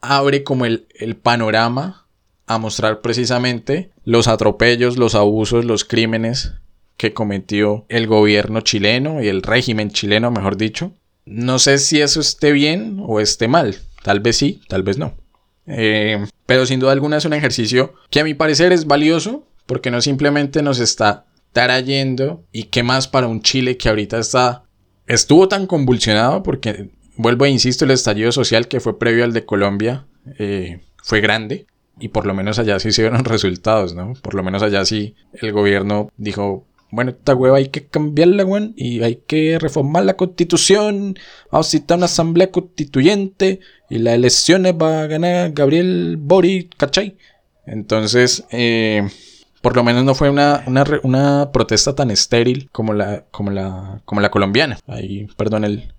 [0.03, 2.07] abre como el, el panorama
[2.47, 6.53] a mostrar precisamente los atropellos, los abusos, los crímenes
[7.03, 10.93] que cometió el gobierno chileno y el régimen chileno, mejor dicho.
[11.27, 13.77] No sé si eso esté bien o esté mal.
[14.05, 15.13] Tal vez sí, tal vez no.
[15.67, 19.91] Eh, pero sin duda alguna es un ejercicio que a mi parecer es valioso porque
[19.91, 24.63] no simplemente nos está trayendo y qué más para un Chile que ahorita está
[25.09, 29.45] estuvo tan convulsionado porque vuelvo e insisto el estallido social que fue previo al de
[29.45, 30.07] Colombia
[30.39, 31.67] eh, fue grande
[31.99, 34.15] y por lo menos allá sí se vieron resultados, ¿no?
[34.23, 38.75] Por lo menos allá sí el gobierno dijo, bueno, esta hueva hay que cambiarla, weón,
[38.77, 41.19] y hay que reformar la constitución,
[41.51, 47.17] vamos a citar una asamblea constituyente y las elecciones va a ganar Gabriel Bori, ¿cachai?
[47.65, 49.09] Entonces, eh,
[49.63, 50.65] por lo menos no fue una,
[51.03, 54.79] una, protesta tan estéril como la, como la, como la colombiana.
[54.87, 55.95] Ahí, perdón, el,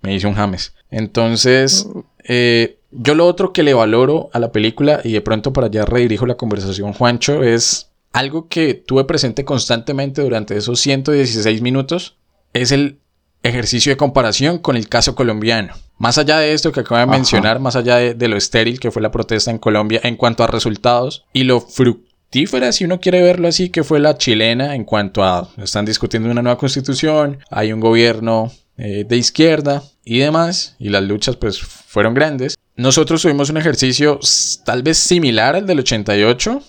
[0.00, 0.74] me hice un James.
[0.92, 1.88] Entonces,
[2.22, 5.84] eh, yo lo otro que le valoro a la película, y de pronto para allá
[5.84, 12.16] redirijo la conversación, Juancho, es algo que tuve presente constantemente durante esos 116 minutos,
[12.52, 12.98] es el
[13.42, 15.74] ejercicio de comparación con el caso colombiano.
[15.98, 19.02] Más allá de esto que acabo de mencionar, más allá de, lo estéril que fue
[19.02, 23.48] la protesta en Colombia en cuanto a resultados y lo fructífera, si uno quiere verlo
[23.48, 27.80] así, que fue la chilena en cuanto a están discutiendo una nueva constitución, hay un
[27.80, 32.56] gobierno eh, de izquierda y demás, y las luchas pues fueron grandes.
[32.76, 34.20] Nosotros tuvimos un ejercicio
[34.66, 36.62] tal vez similar al del 88,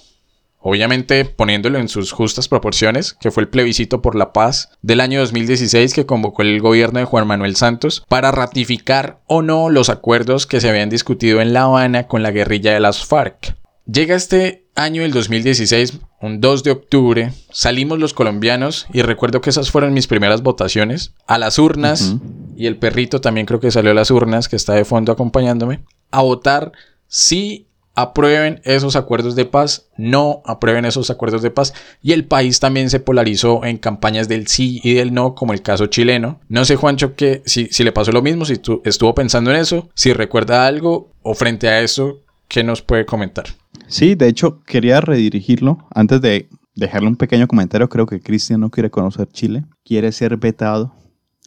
[0.68, 5.22] obviamente poniéndolo en sus justas proporciones, que fue el plebiscito por la paz del año
[5.22, 10.46] 2016 que convocó el gobierno de Juan Manuel Santos para ratificar o no los acuerdos
[10.46, 13.56] que se habían discutido en La Habana con la guerrilla de las FARC.
[13.86, 19.52] Llega este año del 2016, un 2 de octubre, salimos los colombianos y recuerdo que
[19.52, 22.18] esas fueron mis primeras votaciones a las urnas
[22.58, 25.80] y el perrito también creo que salió a las urnas que está de fondo acompañándome
[26.12, 26.74] a votar
[27.08, 27.67] si
[27.98, 31.74] aprueben esos acuerdos de paz, no aprueben esos acuerdos de paz.
[32.04, 35.64] Y el país también se polarizó en campañas del sí y del no, como el
[35.64, 36.40] caso chileno.
[36.48, 39.58] No sé, Juancho, que si, si le pasó lo mismo, si tú estuvo pensando en
[39.58, 43.46] eso, si recuerda algo o frente a eso, ¿qué nos puede comentar?
[43.88, 45.88] Sí, de hecho, quería redirigirlo.
[45.90, 49.66] Antes de dejarle un pequeño comentario, creo que Cristian no quiere conocer Chile.
[49.84, 50.94] Quiere ser vetado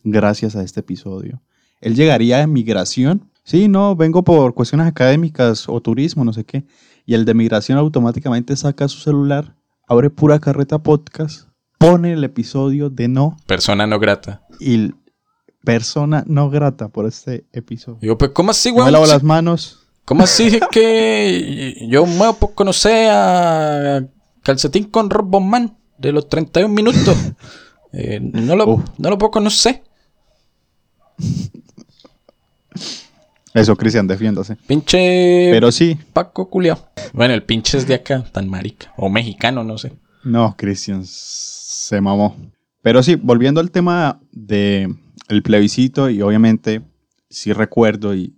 [0.02, 1.40] gracias a este episodio.
[1.80, 3.29] Él llegaría a migración.
[3.42, 6.64] Sí, no, vengo por cuestiones académicas o turismo, no sé qué.
[7.06, 9.56] Y el de migración automáticamente saca su celular,
[9.88, 11.48] abre pura carreta podcast,
[11.78, 13.36] pone el episodio de no.
[13.46, 14.46] Persona no grata.
[14.60, 14.92] Y
[15.64, 17.98] persona no grata por este episodio.
[18.00, 18.84] Digo, pues, ¿cómo así, güey?
[18.84, 24.04] Me lavo las manos ¿Cómo así es que yo me puedo conocer a
[24.42, 25.08] Calcetín con
[25.48, 27.16] Man de los 31 minutos?
[27.92, 29.82] Eh, no, lo, no lo puedo conocer.
[33.54, 34.56] Eso, Cristian, defiéndase.
[34.66, 35.50] Pinche.
[35.50, 35.98] Pero sí.
[36.12, 36.78] Paco culiao.
[37.12, 38.92] Bueno, el pinche es de acá, tan marica.
[38.96, 39.92] O mexicano, no sé.
[40.22, 42.36] No, Cristian se mamó.
[42.82, 44.94] Pero sí, volviendo al tema de
[45.28, 46.82] el plebiscito, y obviamente
[47.28, 48.34] sí recuerdo y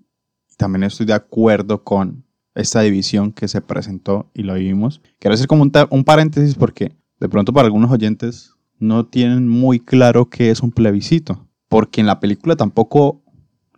[0.57, 5.01] también estoy de acuerdo con esta división que se presentó y lo vimos.
[5.18, 10.29] Quiero hacer como un, paréntesis porque de pronto para algunos oyentes no tienen muy claro
[10.29, 13.22] qué es un plebiscito, porque en la película tampoco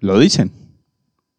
[0.00, 0.50] lo dicen.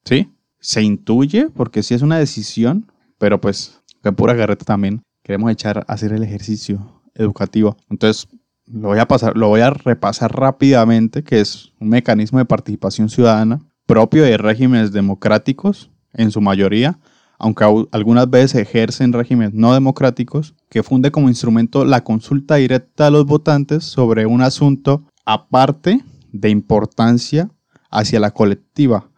[0.06, 0.32] ¿Sí?
[0.60, 5.80] Se intuye porque sí es una decisión, pero pues que pura garreta también queremos echar
[5.80, 7.76] a hacer el ejercicio educativo.
[7.90, 8.28] Entonces,
[8.68, 13.10] lo voy a pasar, lo voy a repasar rápidamente, que es un mecanismo de participación
[13.10, 17.00] ciudadana propio de regímenes democráticos, en su mayoría,
[17.38, 23.12] aunque algunas veces ejercen regímenes no democráticos, que funde como instrumento la consulta directa a
[23.12, 27.50] los votantes sobre un asunto aparte de importancia
[27.92, 29.10] hacia la colectiva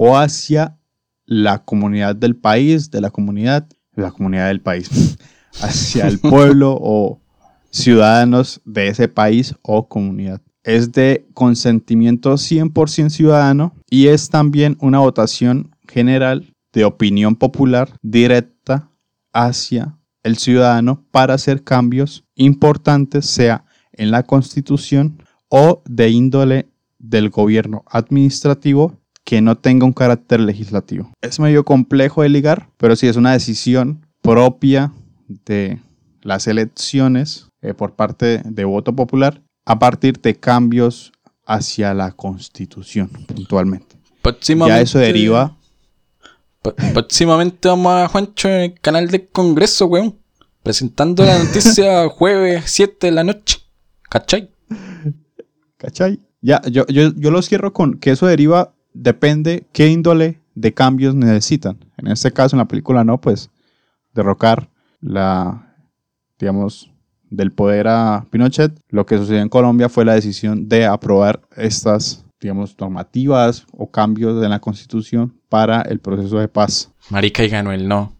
[0.00, 0.78] o hacia
[1.26, 5.18] la comunidad del país, de la comunidad, la comunidad del país,
[5.60, 7.20] hacia el pueblo o
[7.70, 10.40] ciudadanos de ese país o comunidad.
[10.62, 18.88] Es de consentimiento 100% ciudadano y es también una votación general de opinión popular directa
[19.32, 26.68] hacia el ciudadano para hacer cambios importantes, sea en la constitución o de índole
[27.00, 31.12] del gobierno administrativo que no tenga un carácter legislativo.
[31.20, 34.92] Es medio complejo de ligar, pero sí es una decisión propia
[35.28, 35.80] de
[36.22, 41.12] las elecciones eh, por parte de voto popular a partir de cambios
[41.46, 43.96] hacia la constitución, puntualmente.
[44.66, 45.56] Ya eso deriva.
[46.92, 50.18] Próximamente vamos a Juancho en el canal del Congreso, weón.
[50.62, 53.58] Presentando la noticia jueves 7 de la noche.
[54.10, 54.50] ¿Cachai?
[55.76, 56.20] ¿Cachai?
[56.40, 61.14] Ya, yo, yo, yo lo cierro con que eso deriva, depende qué índole de cambios
[61.14, 61.78] necesitan.
[61.96, 63.50] En este caso, en la película no, pues
[64.14, 64.68] derrocar
[65.00, 65.76] la,
[66.38, 66.90] digamos,
[67.30, 72.24] del poder a Pinochet, lo que sucedió en Colombia fue la decisión de aprobar estas,
[72.40, 76.90] digamos, normativas o cambios en la constitución para el proceso de paz.
[77.10, 78.14] Marica y ganó el no.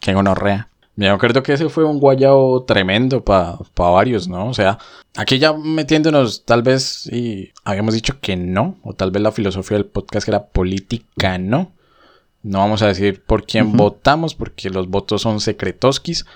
[0.00, 0.68] Qué gonorrea.
[0.96, 4.48] Me acuerdo que ese fue un guayao tremendo para varios, ¿no?
[4.48, 4.78] O sea,
[5.16, 9.76] aquí ya metiéndonos, tal vez, y habíamos dicho que no, o tal vez la filosofía
[9.76, 11.72] del podcast era política, ¿no?
[12.44, 16.26] No vamos a decir por quién votamos, porque los votos son secretoskis,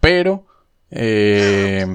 [0.00, 0.44] pero,
[0.90, 1.86] eh,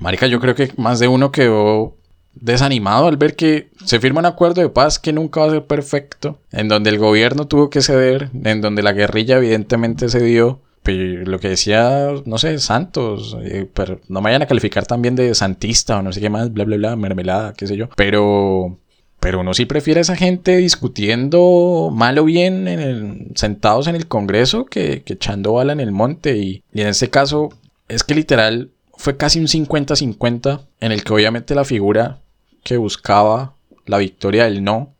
[0.00, 1.96] Marica, yo creo que más de uno quedó
[2.34, 5.66] desanimado al ver que se firma un acuerdo de paz que nunca va a ser
[5.66, 11.38] perfecto, en donde el gobierno tuvo que ceder, en donde la guerrilla evidentemente cedió, lo
[11.40, 15.98] que decía, no sé, Santos, eh, pero no me vayan a calificar también de santista
[15.98, 17.88] o no sé qué más, bla, bla, bla, mermelada, qué sé yo.
[17.96, 18.78] Pero,
[19.20, 24.66] pero uno sí prefiere a esa gente discutiendo mal o bien sentados en el Congreso
[24.66, 26.36] que, echando bala en el monte.
[26.36, 27.48] Y, y en este caso,
[27.88, 32.20] es que literal fue casi un 50-50 en el que obviamente la figura
[32.62, 33.54] que buscaba
[33.86, 34.94] la victoria del no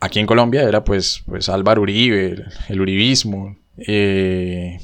[0.00, 4.80] aquí en Colombia era pues, pues Álvaro Uribe, el uribismo, eh,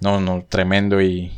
[0.00, 1.00] no, no, tremendo.
[1.00, 1.32] Y,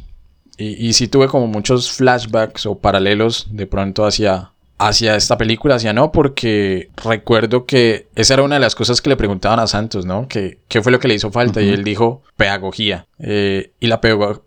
[0.57, 5.77] y, y, sí tuve como muchos flashbacks o paralelos de pronto hacia, hacia esta película,
[5.77, 9.66] hacia no, porque recuerdo que esa era una de las cosas que le preguntaban a
[9.66, 10.29] Santos, ¿no?
[10.29, 11.62] Que, ¿Qué fue lo que le hizo falta?
[11.62, 13.07] Y él dijo, pedagogía.
[13.18, 14.40] Eh, y, la ah,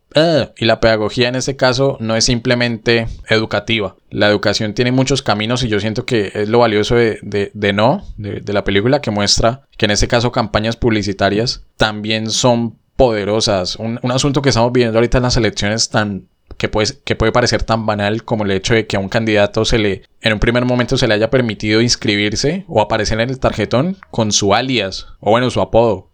[0.58, 3.96] y la pedagogía en este caso no es simplemente educativa.
[4.10, 8.04] La educación tiene muchos caminos y yo siento que es lo valioso de, de, no,
[8.18, 13.76] de, de la película que muestra que en este caso campañas publicitarias también son poderosas.
[13.76, 17.32] Un, un, asunto que estamos viendo ahorita en las elecciones tan que puede, que puede
[17.32, 20.40] parecer tan banal como el hecho de que a un candidato se le, en un
[20.40, 25.08] primer momento se le haya permitido inscribirse o aparecer en el tarjetón con su alias,
[25.20, 26.10] o bueno, su apodo,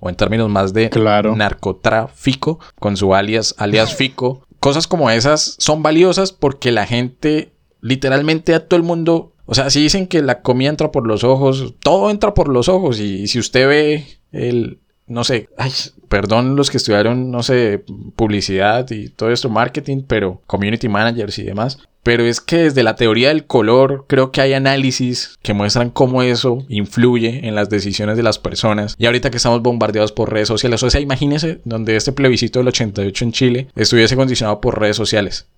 [0.00, 0.90] o en términos más de
[1.36, 4.46] narcotráfico, con su alias, alias Fico.
[4.58, 9.70] Cosas como esas son valiosas porque la gente, literalmente a todo el mundo, o sea,
[9.70, 13.26] si dicen que la comida entra por los ojos, todo entra por los ojos y
[13.26, 15.72] si usted ve el, no sé, ay,
[16.08, 21.42] perdón los que estudiaron, no sé, publicidad y todo esto, marketing, pero community managers y
[21.42, 21.78] demás.
[22.02, 26.22] Pero es que desde la teoría del color creo que hay análisis que muestran cómo
[26.22, 28.94] eso influye en las decisiones de las personas.
[28.98, 32.68] Y ahorita que estamos bombardeados por redes sociales, o sea, imagínense donde este plebiscito del
[32.68, 35.48] 88 en Chile estuviese condicionado por redes sociales.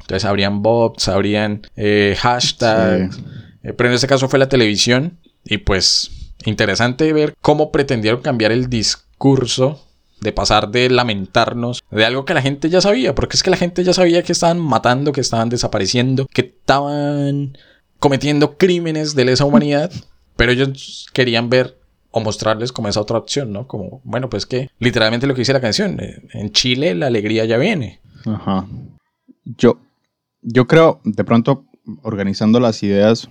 [0.00, 3.18] Entonces habrían bots, habrían eh, hashtags.
[3.62, 5.18] Eh, pero en este caso fue la televisión.
[5.44, 6.10] Y pues
[6.46, 9.82] interesante ver cómo pretendieron cambiar el discurso
[10.20, 13.56] de pasar de lamentarnos de algo que la gente ya sabía, porque es que la
[13.56, 17.58] gente ya sabía que estaban matando, que estaban desapareciendo, que estaban
[17.98, 19.90] cometiendo crímenes de lesa humanidad,
[20.36, 21.78] pero ellos querían ver
[22.10, 23.66] o mostrarles como esa otra opción, ¿no?
[23.66, 27.44] Como, bueno, pues que literalmente lo que dice la canción, eh, en Chile la alegría
[27.44, 28.00] ya viene.
[28.24, 28.66] Ajá.
[29.44, 29.80] Yo,
[30.40, 31.66] yo creo, de pronto,
[32.02, 33.28] organizando las ideas,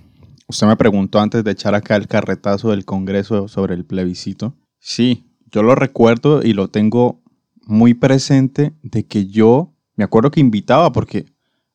[0.48, 4.54] Usted me preguntó antes de echar acá el carretazo del Congreso sobre el plebiscito.
[4.78, 7.20] Sí, yo lo recuerdo y lo tengo
[7.66, 11.26] muy presente de que yo me acuerdo que invitaba porque,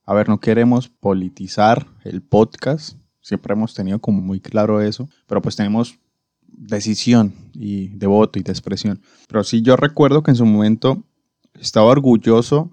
[0.05, 5.41] a ver, no queremos politizar el podcast, siempre hemos tenido como muy claro eso, pero
[5.41, 5.99] pues tenemos
[6.47, 9.01] decisión y de voto y de expresión.
[9.27, 11.03] Pero sí, yo recuerdo que en su momento
[11.59, 12.71] estaba orgulloso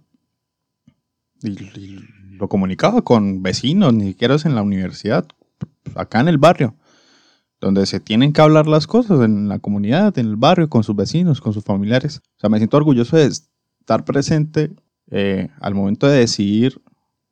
[1.43, 1.99] y,
[2.39, 5.27] lo comunicaba con vecinos, ni siquiera en la universidad,
[5.95, 6.75] acá en el barrio,
[7.61, 10.95] donde se tienen que hablar las cosas en la comunidad, en el barrio, con sus
[10.95, 12.21] vecinos, con sus familiares.
[12.37, 14.71] O sea, me siento orgulloso de estar presente
[15.11, 16.81] eh, al momento de decidir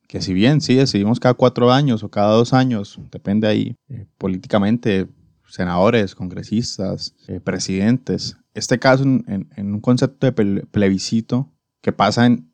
[0.09, 4.07] que si bien sí decidimos cada cuatro años o cada dos años, depende ahí eh,
[4.19, 5.09] políticamente,
[5.49, 11.53] senadores, congresistas, eh, presidentes, este caso en, en, un concepto de plebiscito
[11.83, 12.51] que pasa en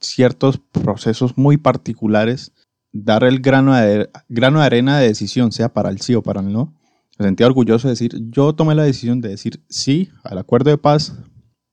[0.00, 2.52] ciertos procesos muy particulares
[3.04, 6.40] dar el grano de, grano de arena de decisión, sea para el sí o para
[6.40, 6.74] el no.
[7.18, 10.78] Me sentía orgulloso de decir, yo tomé la decisión de decir sí al acuerdo de
[10.78, 11.14] paz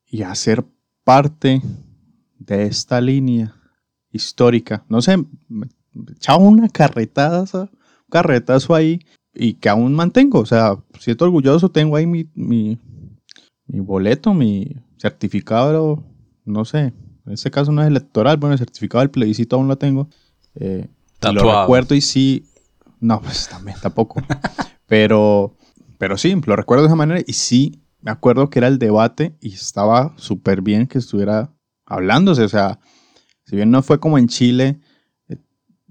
[0.05, 0.63] y hacer
[1.03, 1.61] parte
[2.39, 3.55] de esta línea
[4.11, 4.85] histórica.
[4.87, 5.17] No sé,
[5.49, 5.67] me
[6.15, 8.99] echaba una carretazo, un carretazo ahí
[9.33, 10.39] y que aún mantengo.
[10.39, 12.79] O sea, siento orgulloso, tengo ahí mi, mi,
[13.67, 16.03] mi boleto, mi certificado,
[16.45, 16.93] no sé,
[17.25, 20.09] en este caso no es electoral, bueno, el certificado del plebiscito aún lo tengo.
[20.55, 20.87] Eh,
[21.31, 22.45] lo recuerdo y sí.
[22.99, 24.21] No, pues también, tampoco.
[24.87, 25.55] pero,
[25.97, 29.35] pero sí, lo recuerdo de esa manera y sí, me acuerdo que era el debate
[29.41, 31.53] y estaba súper bien que estuviera
[31.85, 32.43] hablándose.
[32.43, 32.79] O sea,
[33.45, 34.79] si bien no fue como en Chile,
[35.29, 35.37] eh,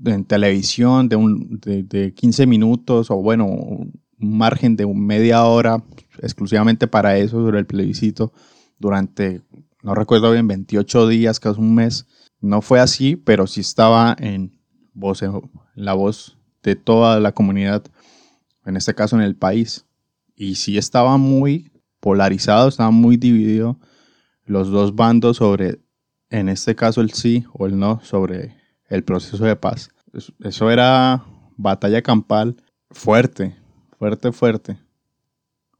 [0.05, 5.83] en televisión de, un, de, 15 minutos o bueno, un margen de media hora
[6.21, 8.33] exclusivamente para eso sobre el plebiscito,
[8.79, 9.43] durante,
[9.83, 12.07] no recuerdo bien, 28 días, casi un mes.
[12.41, 14.61] No fue así, pero sí estaba en,
[14.95, 15.41] voz, en
[15.75, 17.85] la voz de toda la comunidad,
[18.65, 19.87] en este caso en el país.
[20.35, 23.79] Y sí estaba muy polarizado, estaba muy dividido
[24.45, 25.81] los dos bandos sobre,
[26.31, 28.57] en este caso el sí o el no, sobre
[28.89, 29.91] el proceso de paz.
[30.41, 31.25] Eso era
[31.57, 32.57] batalla campal
[32.91, 33.57] fuerte,
[33.99, 34.79] fuerte, fuerte.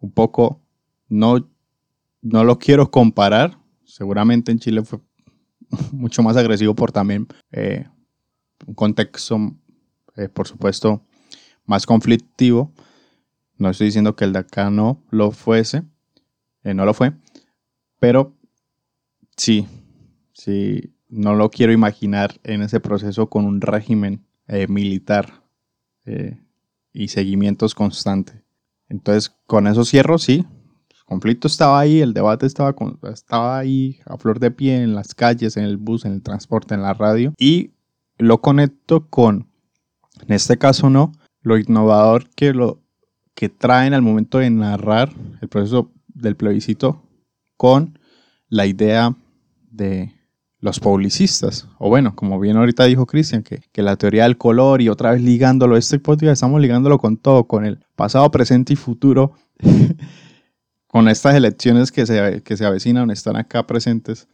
[0.01, 0.61] Un poco,
[1.09, 1.49] no,
[2.23, 5.01] no lo quiero comparar, seguramente en Chile fue
[5.93, 7.87] mucho más agresivo por también eh,
[8.67, 9.39] un contexto,
[10.17, 11.03] eh, por supuesto,
[11.67, 12.73] más conflictivo.
[13.59, 15.85] No estoy diciendo que el de acá no lo fuese,
[16.65, 17.13] eh, no lo fue,
[17.99, 18.37] pero
[19.37, 19.67] sí,
[20.33, 24.25] sí, no lo quiero imaginar en ese proceso con un régimen
[24.69, 25.45] militar
[26.93, 28.37] y seguimientos constantes.
[28.89, 30.45] Entonces, con eso cierro, sí,
[31.13, 32.75] conflicto estaba ahí, el debate estaba,
[33.13, 36.75] estaba ahí a flor de pie en las calles, en el bus, en el transporte,
[36.75, 37.35] en la radio.
[37.39, 37.73] Y
[38.23, 39.49] lo conecto con,
[40.27, 41.13] en este caso no,
[41.43, 42.81] lo innovador que, lo,
[43.35, 47.03] que traen al momento de narrar el proceso del plebiscito
[47.57, 47.99] con
[48.49, 49.17] la idea
[49.71, 50.15] de
[50.61, 51.67] los publicistas.
[51.79, 55.11] O bueno, como bien ahorita dijo Cristian, que, que, la teoría del color y otra
[55.11, 59.33] vez ligándolo, este podcast estamos ligándolo con todo, con el pasado, presente y futuro
[60.87, 64.29] con estas elecciones que se, que se avecinan, están acá presentes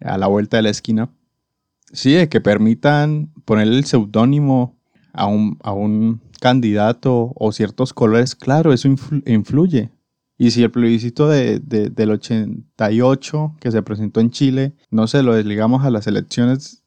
[0.00, 1.10] a la vuelta de la esquina,
[1.94, 4.76] sí, de que permitan ponerle el seudónimo
[5.12, 8.88] a un, a un candidato o ciertos colores, claro, eso
[9.24, 9.90] influye.
[10.36, 15.34] Y si el plebiscito de, del 88 que se presentó en Chile, no se lo
[15.34, 16.82] desligamos a las elecciones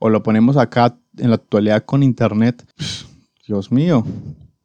[0.00, 2.66] o lo ponemos acá en la actualidad con internet,
[3.46, 4.04] Dios mío,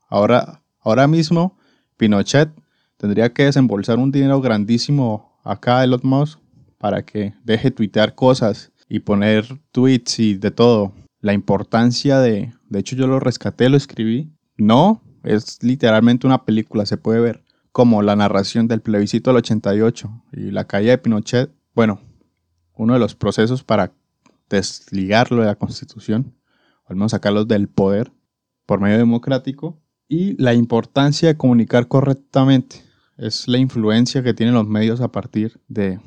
[0.10, 1.58] ahora, ahora mismo
[1.98, 2.50] Pinochet
[2.98, 6.40] tendría que desembolsar un dinero grandísimo acá Elon Musk
[6.78, 10.92] para que deje tuitear cosas y poner tweets y de todo.
[11.22, 14.34] La importancia de, de hecho yo lo rescaté, lo escribí.
[14.58, 20.26] No, es literalmente una película, se puede ver como la narración del plebiscito del 88
[20.34, 21.50] y la caída de Pinochet.
[21.74, 22.02] Bueno,
[22.74, 23.94] uno de los procesos para
[24.50, 26.36] desligarlo de la constitución,
[26.84, 28.12] o al menos sacarlos del poder
[28.66, 32.84] por medio democrático, y la importancia de comunicar correctamente
[33.18, 36.02] es la influencia que tienen los medios a partir de,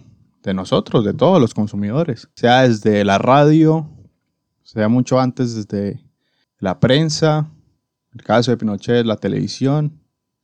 [0.52, 2.28] nosotros, de todos los consumidores.
[2.34, 3.88] Sea desde la radio,
[4.62, 6.04] sea mucho antes desde
[6.58, 7.50] la prensa,
[8.12, 10.00] el caso de Pinochet, la televisión,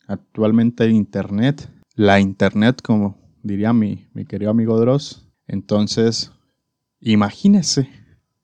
[0.07, 5.26] actualmente Internet, la Internet, como diría mi, mi querido amigo Dross.
[5.46, 6.32] Entonces,
[7.01, 7.90] imagínese,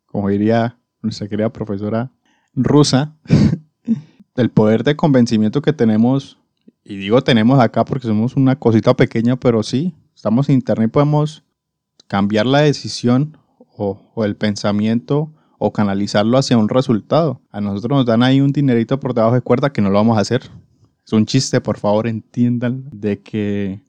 [0.05, 2.13] como diría nuestra querida profesora
[2.55, 3.17] rusa,
[4.37, 6.39] el poder de convencimiento que tenemos
[6.89, 10.93] y digo tenemos acá porque somos una cosita pequeña, pero sí, estamos en internet y
[10.93, 11.43] podemos
[12.07, 13.39] cambiar la decisión
[13.77, 17.41] o, el pensamiento o canalizarlo hacia un resultado.
[17.51, 20.19] A nosotros nos dan ahí un dinerito por debajo de cuerda que no lo vamos
[20.19, 20.51] a hacer.
[21.05, 23.81] Es un chiste, por favor, entiendan de que,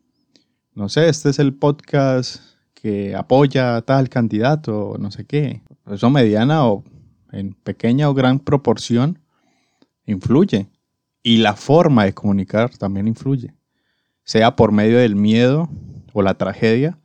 [0.73, 2.41] no sé, este es el podcast
[2.73, 5.61] que apoya a tal candidato, no sé qué.
[5.89, 6.83] Eso mediana o
[7.31, 9.19] en pequeña o gran proporción
[10.05, 10.67] influye.
[11.23, 13.53] Y la forma de comunicar también influye,
[14.23, 15.69] sea por medio del miedo
[16.13, 16.99] o la tragedia,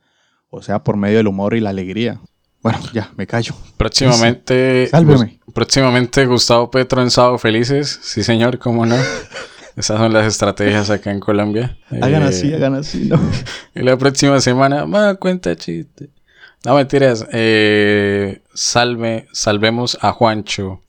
[0.53, 2.19] o sea por medio del humor y la alegría.
[2.61, 3.55] Bueno, ya, me callo.
[3.75, 4.87] Próximamente.
[4.87, 5.39] Sálveme.
[5.53, 7.99] Próximamente Gustavo Petro en Sábado Felices.
[8.03, 8.95] Sí, señor, cómo no.
[9.75, 11.77] Esas son las estrategias acá en Colombia.
[11.89, 13.19] Hagan así, eh, hagan así, ¿no?
[13.75, 16.09] Y la próxima semana, más cuenta chiste.
[16.63, 17.25] No mentiras.
[17.33, 20.81] Eh, salve, salvemos a Juancho.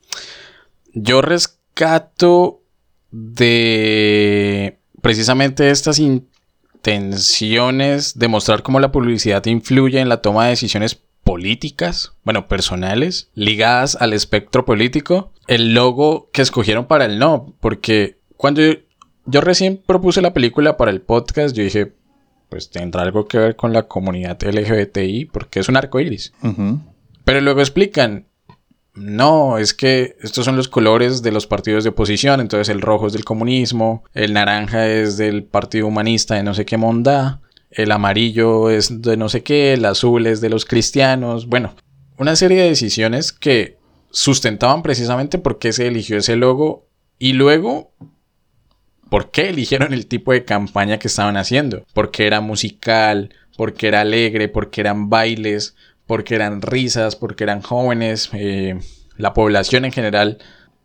[0.93, 2.61] Yo rescato
[3.11, 5.99] de precisamente estas
[6.85, 13.31] intenciones de mostrar cómo la publicidad influye en la toma de decisiones políticas, bueno, personales,
[13.35, 18.61] ligadas al espectro político, el logo que escogieron para el no, porque cuando
[19.25, 21.95] yo, recién propuse la película para el podcast, yo dije,
[22.51, 26.35] pues tendrá algo que ver con la comunidad LGBTI, porque es un arco iris.
[27.25, 28.27] Pero luego explican,
[28.95, 33.09] no, es que estos son los colores de los partidos de oposición, entonces el rojo
[33.09, 37.41] es del comunismo, el naranja es del Partido Humanista de no sé qué monda,
[37.71, 41.75] el amarillo es de no sé qué, el azul es de los cristianos, bueno,
[42.19, 43.79] una serie de decisiones que
[44.11, 46.87] sustentaban precisamente por qué se eligió ese logo
[47.19, 47.93] y luego
[49.11, 54.01] por qué eligieron el tipo de campaña que estaban haciendo, porque era musical, porque era
[54.01, 55.75] alegre, porque eran bailes,
[56.07, 58.79] porque eran risas, porque eran jóvenes, eh,
[59.17, 60.39] la población en general,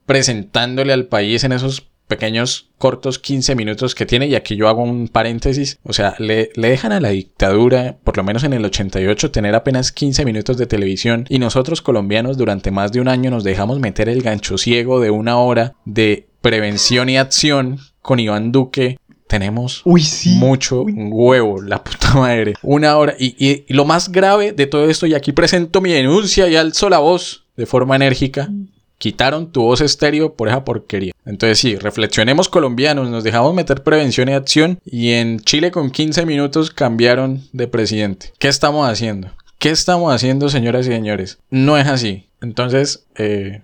[0.06, 4.28] presentándole al país en esos pequeños cortos 15 minutos que tiene.
[4.28, 8.18] Y aquí yo hago un paréntesis, o sea, le, le, dejan a la dictadura, por
[8.18, 11.26] lo menos en el 88, tener apenas 15 minutos de televisión.
[11.30, 15.12] Y nosotros colombianos durante más de un año nos dejamos meter el gancho ciego de
[15.12, 18.98] una hora de prevención y acción con Iván Duque
[19.30, 20.32] tenemos Uy, sí.
[20.32, 22.56] mucho huevo, la puta madre.
[22.64, 23.16] Una hora.
[23.18, 26.56] Y, y, y, lo más grave de todo esto, y aquí presento mi denuncia y
[26.56, 28.50] alzo la voz de forma enérgica.
[28.98, 31.14] Quitaron tu voz estéreo por esa porquería.
[31.26, 36.26] Entonces sí, reflexionemos colombianos, nos dejamos meter prevención y acción y en Chile con 15
[36.26, 38.34] minutos cambiaron de presidente.
[38.40, 39.32] ¿Qué estamos haciendo?
[39.58, 41.38] ¿Qué estamos haciendo, señoras y señores?
[41.50, 42.26] No es así.
[42.42, 43.62] Entonces, eh,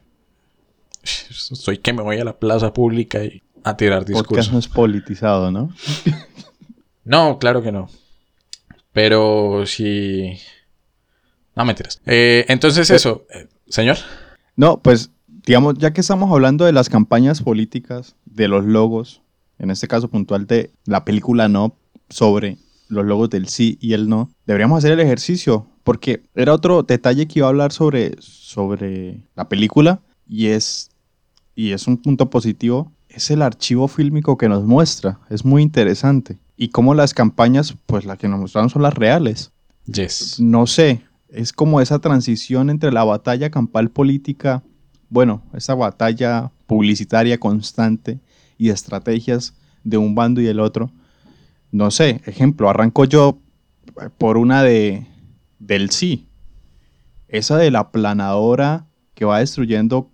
[1.04, 4.28] soy que me voy a la plaza pública y a tirar discursos.
[4.28, 5.74] Podcast no es politizado, ¿no?
[7.04, 7.90] no, claro que no.
[8.94, 10.38] Pero si...
[11.56, 12.00] No, mentiras.
[12.06, 13.98] Eh, entonces eso, eh, señor.
[14.56, 19.22] No, pues digamos, ya que estamos hablando de las campañas políticas, de los logos,
[19.58, 21.76] en este caso puntual de la película No,
[22.10, 22.58] sobre
[22.88, 27.28] los logos del sí y el no, deberíamos hacer el ejercicio, porque era otro detalle
[27.28, 30.92] que iba a hablar sobre, sobre la película, y es,
[31.56, 36.38] y es un punto positivo, es el archivo fílmico que nos muestra, es muy interesante.
[36.58, 39.52] Y cómo las campañas, pues las que nos mostraron son las reales.
[39.86, 40.40] Yes.
[40.40, 44.64] No sé, es como esa transición entre la batalla campal política
[45.10, 48.20] bueno, esa batalla publicitaria constante
[48.58, 49.54] y estrategias
[49.84, 50.92] de un bando y el otro.
[51.72, 53.40] No sé, ejemplo, arranco yo
[54.18, 55.08] por una de
[55.60, 56.28] del sí.
[57.28, 60.12] Esa de la planadora que va destruyendo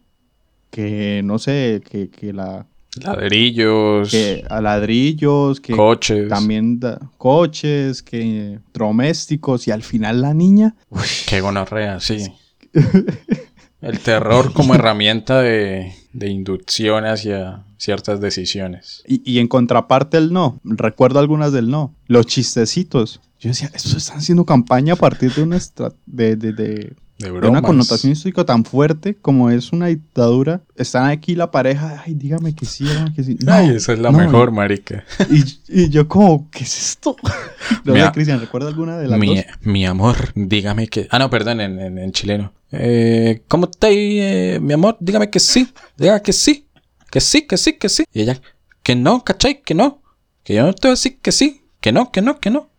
[0.69, 8.01] que no sé, que, que la ladrillos, que a ladrillos, que coches, también da, coches,
[8.01, 10.75] que domésticos y al final la niña.
[10.89, 12.33] Uy, qué gonorrea, sí.
[13.81, 19.01] El terror como herramienta de, de, inducción hacia ciertas decisiones.
[19.07, 20.61] Y, y, en contraparte el no.
[20.63, 21.95] Recuerdo algunas del no.
[22.05, 23.21] Los chistecitos.
[23.39, 25.57] Yo decía, estos están haciendo campaña a partir de una,
[26.05, 30.61] de, de, de, de una connotación histórica tan fuerte como es una dictadura.
[30.75, 33.37] Están aquí la pareja, ay, dígame que sí, dígame que sí.
[33.43, 35.03] No, ay, esa es la no, mejor, marica.
[35.29, 37.15] Y, y, yo como, ¿qué es esto?
[37.85, 39.45] No sé, Cristian, ¿recuerda alguna de las mi, dos?
[39.61, 41.07] Mi amor, dígame que...
[41.11, 42.53] Ah, no, perdón, en, en, en chileno.
[42.71, 44.97] Eh, ¿Cómo está ahí, eh, mi amor?
[44.99, 45.67] Dígame que sí.
[45.97, 46.67] Diga que sí.
[47.09, 48.05] Que sí, que sí, que sí.
[48.13, 48.41] Y ella,
[48.83, 49.61] que no, ¿cachai?
[49.61, 50.01] Que no.
[50.43, 51.63] Que yo no te voy a decir que sí.
[51.81, 52.69] Que no, que no, que no.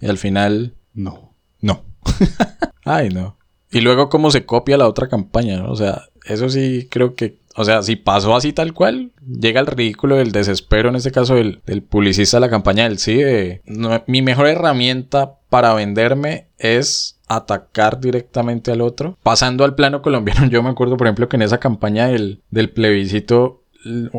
[0.00, 1.34] Y al final, no.
[1.60, 1.84] No.
[2.84, 3.36] Ay, no.
[3.70, 5.70] Y luego cómo se copia la otra campaña, ¿no?
[5.70, 7.38] O sea, eso sí creo que...
[7.56, 11.34] O sea, si pasó así tal cual, llega el ridículo del desespero, en este caso
[11.34, 13.60] del, del publicista de la campaña del sí, de,
[14.06, 19.18] mi mejor herramienta para venderme es atacar directamente al otro.
[19.22, 22.70] Pasando al plano colombiano, yo me acuerdo, por ejemplo, que en esa campaña del, del
[22.70, 23.62] plebiscito,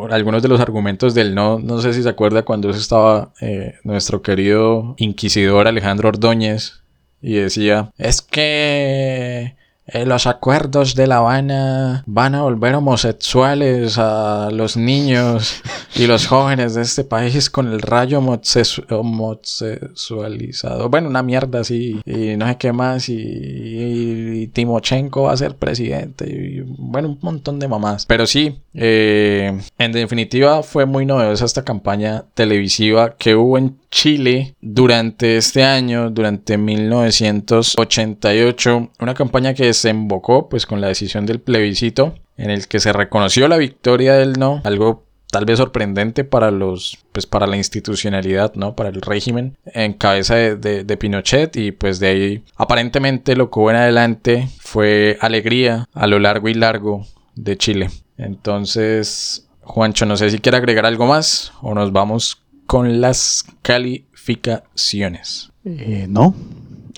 [0.10, 4.22] algunos de los argumentos del no, no sé si se acuerda cuando estaba eh, nuestro
[4.22, 6.81] querido inquisidor Alejandro Ordóñez
[7.22, 9.56] y decía, es que
[9.94, 15.62] eh, los acuerdos de La Habana van a volver homosexuales a los niños
[15.96, 20.88] y los jóvenes de este país con el rayo homosexualizado.
[20.90, 22.00] Bueno, una mierda así.
[22.06, 23.10] Y no sé qué más.
[23.10, 26.30] Y, Timochenko va a ser presidente.
[26.30, 28.06] Y bueno, un montón de mamás.
[28.06, 34.56] Pero sí, eh, en definitiva fue muy novedosa esta campaña televisiva que hubo en Chile
[34.62, 38.89] durante este año, durante 1988.
[39.00, 43.48] Una campaña que desembocó pues con la decisión del plebiscito en el que se reconoció
[43.48, 48.76] la victoria del no, algo tal vez sorprendente para los pues para la institucionalidad no
[48.76, 53.50] para el régimen en cabeza de, de, de, Pinochet y pues de ahí aparentemente lo
[53.50, 60.06] que hubo en adelante fue alegría a lo largo y largo de Chile entonces Juancho
[60.06, 62.42] no sé si quiere agregar algo más o nos vamos
[62.72, 66.34] con las calificaciones eh, no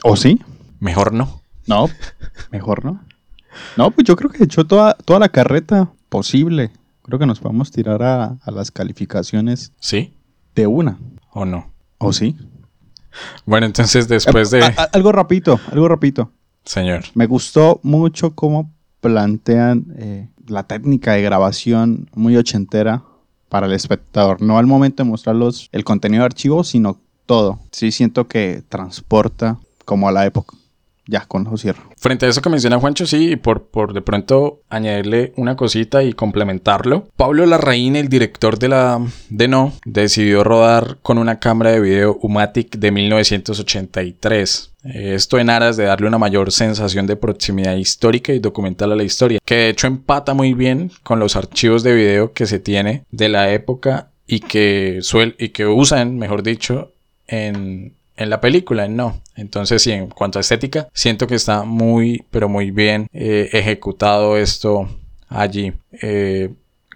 [0.03, 0.39] o sí
[0.79, 1.89] mejor no no
[2.51, 3.03] mejor no
[3.77, 6.71] no pues yo creo que echó toda toda la carreta posible
[7.03, 9.73] Creo que nos podemos tirar a, a, las calificaciones.
[9.79, 10.13] ¿Sí?
[10.55, 10.97] De una.
[11.31, 11.69] ¿O no?
[11.97, 12.37] ¿O sí?
[13.45, 14.63] Bueno, entonces después de...
[14.63, 16.31] A, a, algo rapidito, algo rapidito.
[16.63, 17.03] Señor.
[17.13, 18.71] Me gustó mucho cómo
[19.01, 23.03] plantean eh, la técnica de grabación muy ochentera
[23.53, 24.41] para el espectador.
[24.41, 27.59] No al momento de mostrarlos el contenido de archivo, sino todo.
[27.71, 30.57] Sí siento que transporta como a la época.
[31.05, 31.83] Ya, con eso cierro.
[31.97, 36.01] Frente a eso que menciona Juancho, sí, y por, por de pronto añadirle una cosita
[36.01, 37.09] y complementarlo.
[37.15, 38.99] Pablo Larraín, el director de la
[39.29, 44.72] de No, decidió rodar con una cámara de video Umatic de 1983.
[44.83, 48.95] Eh, Esto en aras de darle una mayor sensación de proximidad histórica y documental a
[48.95, 52.59] la historia, que de hecho empata muy bien con los archivos de video que se
[52.59, 56.91] tiene de la época y que, suel y que usan, mejor dicho,
[57.27, 59.21] en, en la película, no.
[59.35, 64.37] Entonces, sí, en cuanto a estética, siento que está muy, pero muy bien eh, ejecutado
[64.37, 64.87] esto
[65.29, 65.73] allí.
[66.01, 66.49] Eh,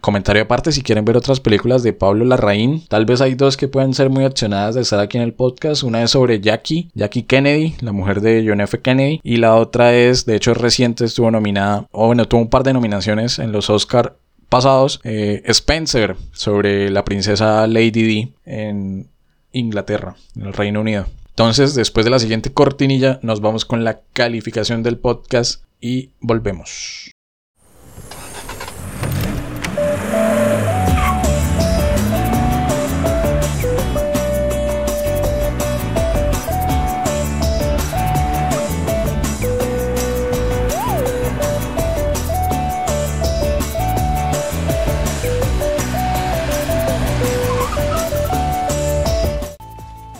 [0.08, 3.68] comentario aparte, si quieren ver otras películas de Pablo Larraín, tal vez hay dos que
[3.68, 5.84] pueden ser muy accionadas de estar aquí en el podcast.
[5.84, 8.80] Una es sobre Jackie, Jackie Kennedy, la mujer de John F.
[8.80, 12.64] Kennedy, y la otra es, de hecho, reciente, estuvo nominada, o bueno, tuvo un par
[12.64, 14.16] de nominaciones en los Oscar
[14.48, 19.10] pasados, eh, Spencer, sobre la princesa Lady D en
[19.52, 21.06] Inglaterra, en el Reino Unido.
[21.32, 27.12] Entonces, después de la siguiente cortinilla, nos vamos con la calificación del podcast y volvemos.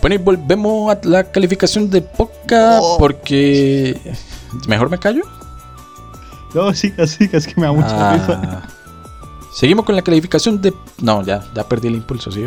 [0.08, 3.94] Bueno, y volvemos a la calificación de podcast porque...
[4.66, 5.20] ¿Mejor me callo?
[6.54, 8.40] No, siga, siga, es que me da mucha risa.
[8.42, 8.62] Ah,
[9.52, 10.72] Seguimos con la calificación de...
[11.02, 12.42] No, ya, ya perdí el impulso, ¿sí?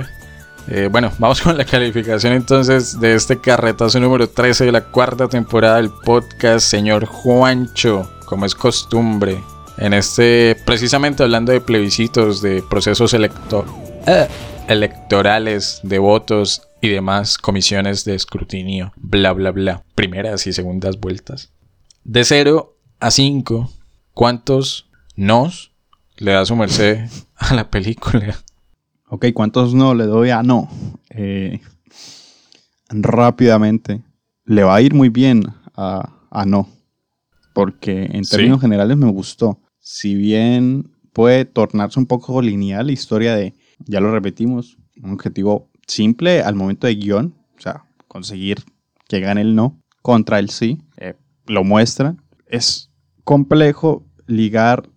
[0.70, 5.28] Eh, bueno, vamos con la calificación entonces de este carretazo número 13 de la cuarta
[5.28, 9.40] temporada del podcast, señor Juancho, como es costumbre.
[9.78, 13.66] En este, precisamente hablando de plebiscitos, de procesos electo-
[14.08, 14.28] eh,
[14.68, 19.84] electorales, de votos y demás comisiones de escrutinio, bla, bla, bla.
[19.96, 21.52] Primeras y segundas vueltas.
[22.04, 23.72] De 0 a 5,
[24.14, 25.72] ¿cuántos nos
[26.18, 28.36] le da su merced a la película?
[29.10, 30.70] Ok, ¿cuántos no le doy a no?
[31.10, 31.60] Eh,
[32.90, 34.02] rápidamente.
[34.46, 35.44] Le va a ir muy bien
[35.76, 36.68] a, a no.
[37.54, 38.32] Porque en Sí.
[38.32, 39.60] términos generales me gustó.
[39.80, 45.70] Si bien puede tornarse un poco lineal la historia de, ya lo repetimos, un objetivo
[45.92, 48.64] simple al momento de guion, o sea, conseguir
[49.08, 51.16] que gane el no contra el sí, eh,
[51.46, 52.16] lo muestra.
[52.48, 52.90] Es
[53.24, 54.90] complejo ligar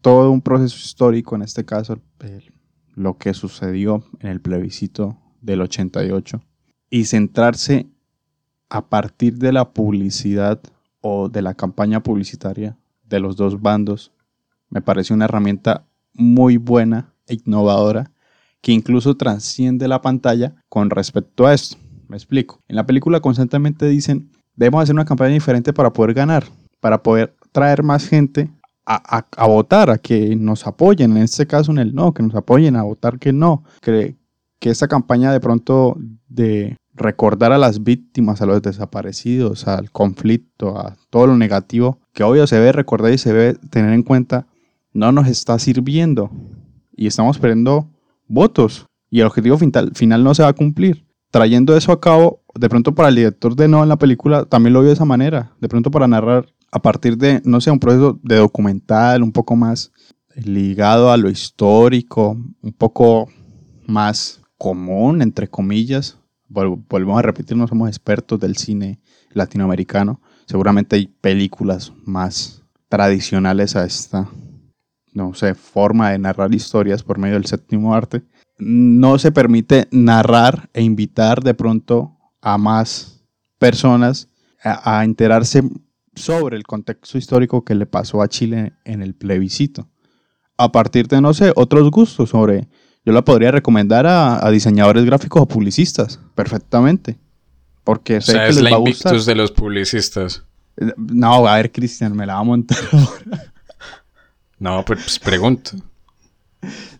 [0.00, 2.52] todo un proceso histórico, en este caso el-
[2.94, 6.42] lo que sucedió en el plebiscito del 88,
[6.90, 7.86] y centrarse
[8.70, 10.60] a partir de la publicidad
[11.00, 14.12] o de la campaña publicitaria de los dos bandos,
[14.70, 18.10] me parece una herramienta muy buena e innovadora
[18.62, 21.76] que incluso transciende la pantalla con respecto a esto.
[22.08, 22.60] Me explico.
[22.68, 26.44] En la película constantemente dicen, debemos hacer una campaña diferente para poder ganar,
[26.80, 28.50] para poder traer más gente
[28.86, 32.22] a, a- a votar, a que nos apoyen, en este caso en el no, que
[32.22, 34.16] nos apoyen a votar que no, que,
[34.58, 35.96] que esta campaña de pronto
[36.28, 42.22] de recordar a las víctimas, a los desaparecidos, al conflicto, a todo lo negativo, que
[42.22, 44.46] obvio se debe recordar y se debe tener en cuenta,
[44.92, 46.30] no nos está sirviendo
[46.94, 47.88] y estamos perdiendo
[48.28, 51.04] votos y el objetivo final, no se va a cumplir.
[51.30, 54.74] Trayendo eso a cabo, de pronto para el director de No en la película también
[54.74, 57.78] lo vio de esa manera, de pronto para narrar a partir de, no sé, un
[57.78, 59.92] proceso de documental un poco más
[60.34, 63.28] ligado a lo histórico, un poco
[63.86, 66.18] más común, entre comillas.
[66.48, 69.00] Vol- Volvemos a repetir, no somos expertos del cine
[69.32, 70.20] latinoamericano.
[70.46, 74.28] Seguramente hay películas más tradicionales a esta,
[75.12, 78.22] no sé, forma de narrar historias por medio del séptimo arte.
[78.58, 83.24] No se permite narrar e invitar de pronto a más
[83.58, 84.28] personas
[84.62, 85.62] a, a enterarse
[86.14, 89.88] sobre el contexto histórico que le pasó a Chile en el plebiscito.
[90.58, 92.68] A partir de, no sé, otros gustos sobre...
[93.04, 97.18] Yo la podría recomendar a, a diseñadores gráficos o publicistas, perfectamente.
[97.82, 99.12] Porque O sé sea, que es les la va a gustar.
[99.12, 100.44] invictus de los publicistas.
[100.96, 102.78] No, a ver, Cristian, me la va a montar.
[104.62, 105.72] No, pues pregunto.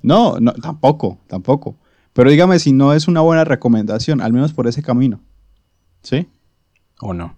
[0.02, 1.76] no, no, tampoco, tampoco.
[2.12, 5.20] Pero dígame si no es una buena recomendación, al menos por ese camino.
[6.02, 6.26] ¿Sí?
[7.00, 7.36] ¿O no?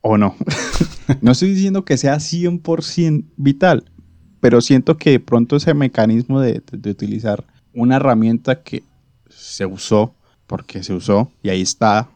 [0.00, 0.34] ¿O no?
[1.20, 3.84] no estoy diciendo que sea 100% vital,
[4.40, 8.82] pero siento que de pronto ese mecanismo de, de- de utilizar una herramienta que
[9.28, 10.12] se usó,
[10.48, 12.08] porque se usó, y ahí está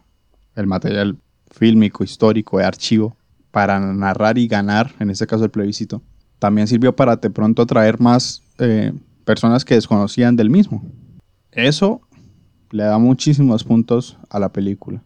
[0.57, 1.17] el material
[1.53, 3.17] fílmico, histórico, de archivo,
[3.53, 6.03] para narrar y ganar, en este caso el plebiscito,
[6.39, 8.93] también sirvió para de pronto atraer más eh,
[9.25, 10.83] personas que desconocían del mismo.
[11.53, 12.01] Eso
[12.71, 15.03] le da muchísimos puntos a la película.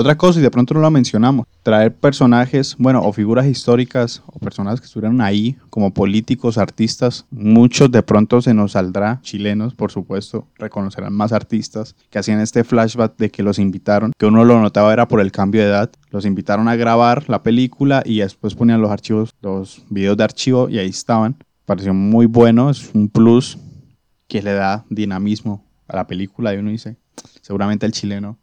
[0.00, 4.38] Otra cosa, y de pronto no la mencionamos, traer personajes, bueno, o figuras históricas, o
[4.38, 9.90] personas que estuvieran ahí, como políticos, artistas, muchos de pronto se nos saldrá, chilenos, por
[9.90, 14.60] supuesto, reconocerán más artistas que hacían este flashback de que los invitaron, que uno lo
[14.60, 18.54] notaba era por el cambio de edad, los invitaron a grabar la película y después
[18.54, 21.38] ponían los archivos, los videos de archivo y ahí estaban.
[21.66, 23.58] Pareció muy bueno, es un plus
[24.28, 26.98] que le da dinamismo a la película y uno dice,
[27.42, 28.38] seguramente el chileno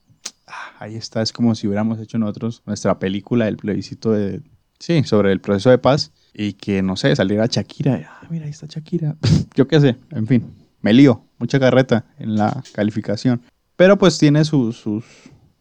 [0.55, 4.41] ah, ahí está, es como si hubiéramos hecho nosotros nuestra película del plebiscito de,
[4.79, 8.51] sí, sobre el proceso de paz y que, no sé, saliera Shakira, ah, mira, ahí
[8.51, 9.15] está Shakira,
[9.55, 13.41] yo qué sé, en fin, me lío, mucha carreta en la calificación,
[13.75, 15.03] pero pues tiene sus, sus,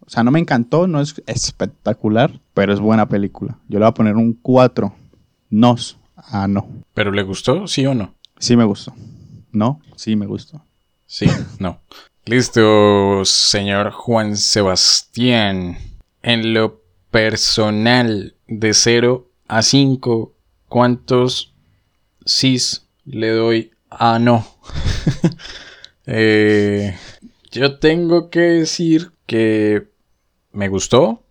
[0.00, 3.90] o sea, no me encantó, no es espectacular, pero es buena película, yo le voy
[3.90, 4.94] a poner un 4,
[5.50, 6.68] nos, ah, no.
[6.94, 8.14] ¿Pero le gustó, sí o no?
[8.38, 8.94] Sí me gustó,
[9.52, 10.64] no, sí me gustó.
[11.06, 11.26] Sí,
[11.60, 11.80] no.
[12.26, 15.76] Listo, señor Juan Sebastián.
[16.22, 20.34] En lo personal, de 0 a 5,
[20.66, 21.52] ¿cuántos
[22.24, 24.46] sis le doy a no?
[26.06, 26.94] Eh,
[27.50, 29.88] yo tengo que decir que
[30.52, 31.22] me gustó.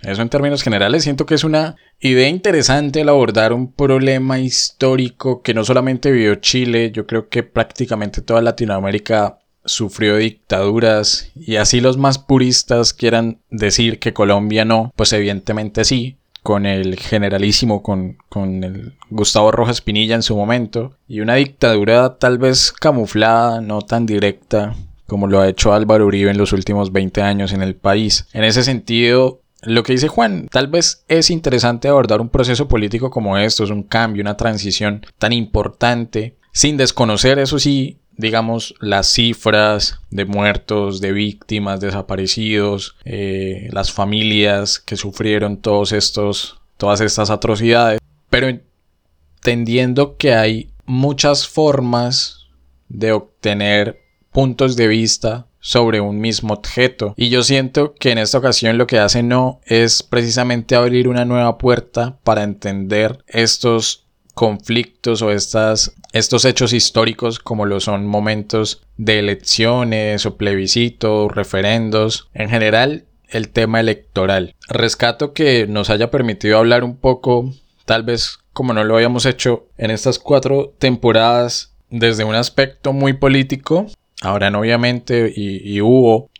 [0.00, 5.42] Eso en términos generales, siento que es una idea interesante el abordar un problema histórico
[5.42, 11.80] que no solamente vivió Chile, yo creo que prácticamente toda Latinoamérica sufrió dictaduras y así
[11.80, 18.18] los más puristas quieran decir que Colombia no, pues evidentemente sí, con el generalísimo, con,
[18.28, 23.82] con el Gustavo Rojas Pinilla en su momento, y una dictadura tal vez camuflada, no
[23.82, 24.74] tan directa
[25.06, 28.26] como lo ha hecho Álvaro Uribe en los últimos 20 años en el país.
[28.34, 33.10] En ese sentido, lo que dice Juan, tal vez es interesante abordar un proceso político
[33.10, 39.06] como esto, es un cambio, una transición tan importante, sin desconocer, eso sí, digamos, las
[39.06, 47.30] cifras de muertos, de víctimas, desaparecidos, eh, las familias que sufrieron todos estos, todas estas
[47.30, 52.48] atrocidades, pero entendiendo que hay muchas formas
[52.88, 54.00] de obtener
[54.32, 57.14] puntos de vista sobre un mismo objeto.
[57.16, 61.24] Y yo siento que en esta ocasión lo que hace no es precisamente abrir una
[61.24, 64.07] nueva puerta para entender estos
[64.38, 72.28] conflictos o estas, estos hechos históricos como lo son momentos de elecciones o plebiscitos, referendos,
[72.34, 74.54] en general el tema electoral.
[74.68, 77.52] Rescato que nos haya permitido hablar un poco,
[77.84, 83.14] tal vez como no lo habíamos hecho en estas cuatro temporadas, desde un aspecto muy
[83.14, 83.86] político.
[84.22, 86.30] No, obviamente, y, hubo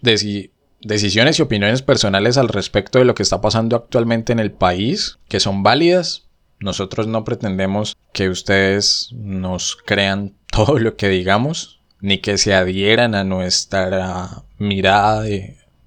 [0.82, 5.18] decisiones y opiniones personales al respecto de lo que está pasando actualmente en el país,
[5.28, 6.27] que son válidas,
[6.60, 13.14] nosotros no pretendemos que ustedes nos crean todo lo que digamos, ni que se adhieran
[13.14, 15.24] a nuestra mirada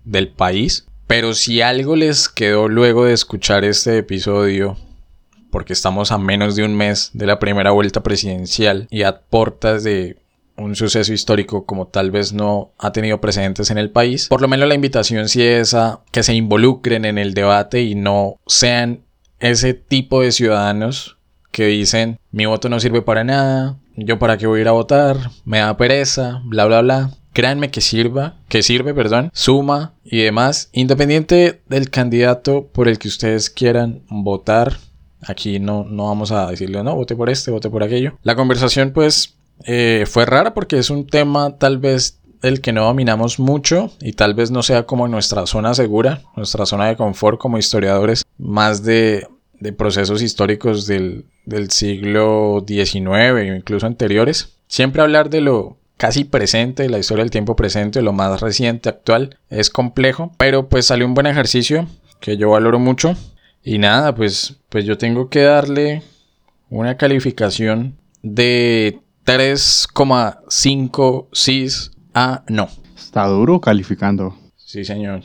[0.04, 0.88] del país.
[1.08, 4.78] Pero si algo les quedó luego de escuchar este episodio,
[5.50, 9.84] porque estamos a menos de un mes de la primera vuelta presidencial y a portas
[9.84, 10.18] de
[10.58, 14.48] un suceso histórico como tal vez no ha tenido precedentes en el país, por lo
[14.48, 19.02] menos la invitación sí es a que se involucren en el debate y no sean
[19.42, 21.18] ese tipo de ciudadanos
[21.52, 24.72] que dicen mi voto no sirve para nada, yo para qué voy a ir a
[24.72, 27.12] votar, me da pereza, bla bla bla.
[27.34, 33.08] Créanme que sirva, que sirve, perdón, suma y demás, independiente del candidato por el que
[33.08, 34.78] ustedes quieran votar.
[35.22, 38.18] Aquí no, no vamos a decirle no, vote por este, vote por aquello.
[38.24, 39.36] La conversación pues
[39.66, 44.14] eh, fue rara porque es un tema tal vez el que no dominamos mucho y
[44.14, 48.84] tal vez no sea como nuestra zona segura, nuestra zona de confort como historiadores, más
[48.84, 49.28] de,
[49.72, 51.26] procesos históricos del,
[51.70, 54.58] siglo XIX o incluso anteriores.
[54.68, 58.90] Siempre hablar de lo casi presente, de la historia del tiempo presente, lo más reciente,
[58.90, 61.88] actual, es complejo, pero pues salió un buen ejercicio
[62.20, 63.16] que yo valoro mucho.
[63.64, 66.02] Y nada, pues, pues yo tengo que darle
[66.72, 72.68] una calificación de 3,5 cis a no.
[72.98, 74.36] Está duro calificando.
[74.56, 75.22] Sí, señor.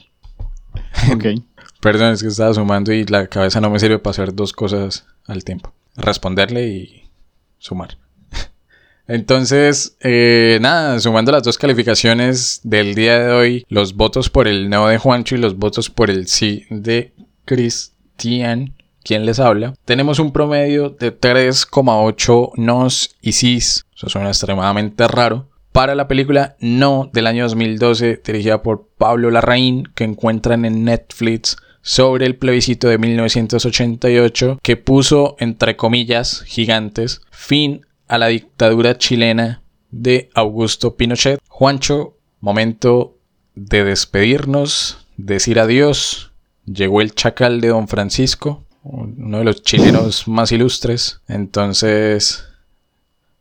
[1.12, 1.24] Ok.
[1.86, 5.06] Perdón, es que estaba sumando y la cabeza no me sirve para hacer dos cosas
[5.24, 5.72] al tiempo.
[5.94, 7.04] Responderle y
[7.58, 7.96] sumar.
[9.06, 14.68] Entonces, eh, nada, sumando las dos calificaciones del día de hoy, los votos por el
[14.68, 17.12] no de Juancho y los votos por el sí de
[17.44, 18.74] Cristian,
[19.04, 23.86] quien les habla, tenemos un promedio de 3,8 nos y sis.
[23.94, 29.84] Eso suena extremadamente raro para la película No del año 2012, dirigida por Pablo Larraín,
[29.94, 37.86] que encuentran en Netflix sobre el plebiscito de 1988 que puso, entre comillas gigantes, fin
[38.08, 39.62] a la dictadura chilena
[39.92, 41.38] de Augusto Pinochet.
[41.48, 43.16] Juancho, momento
[43.54, 46.32] de despedirnos, decir adiós
[46.66, 51.20] Llegó el chacal de Don Francisco, uno de los chilenos más ilustres.
[51.28, 52.44] Entonces,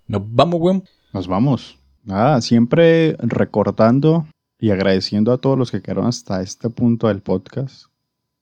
[0.06, 0.84] nos vamos, weón.
[1.12, 1.80] Nos vamos.
[2.04, 4.28] Nada, siempre recordando
[4.60, 7.86] y agradeciendo a todos los que quedaron hasta este punto del podcast,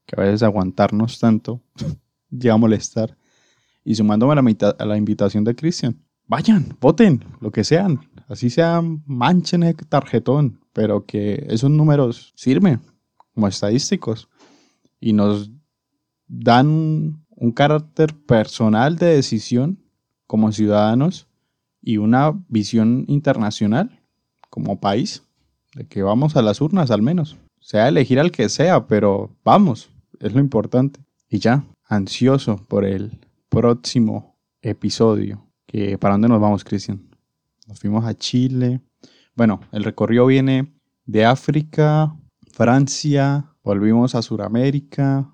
[0.05, 1.61] que a veces aguantarnos tanto
[2.29, 3.17] llega a molestar.
[3.85, 7.99] Y sumándome a la, mitad- a la invitación de Cristian, vayan, voten, lo que sean.
[8.27, 12.79] Así sean, manchen el tarjetón, pero que esos números sirven
[13.33, 14.29] como estadísticos
[15.01, 15.51] y nos
[16.27, 19.79] dan un carácter personal de decisión
[20.27, 21.27] como ciudadanos
[21.81, 23.99] y una visión internacional
[24.49, 25.23] como país,
[25.75, 29.89] de que vamos a las urnas al menos, sea elegir al que sea, pero vamos,
[30.23, 31.01] es lo importante.
[31.29, 33.19] Y ya, ansioso por el
[33.49, 35.45] próximo episodio.
[35.67, 37.09] Que, ¿Para dónde nos vamos, Cristian?
[37.67, 38.81] Nos fuimos a Chile.
[39.35, 40.73] Bueno, el recorrido viene
[41.05, 42.15] de África,
[42.51, 45.29] Francia, volvimos a Sudamérica.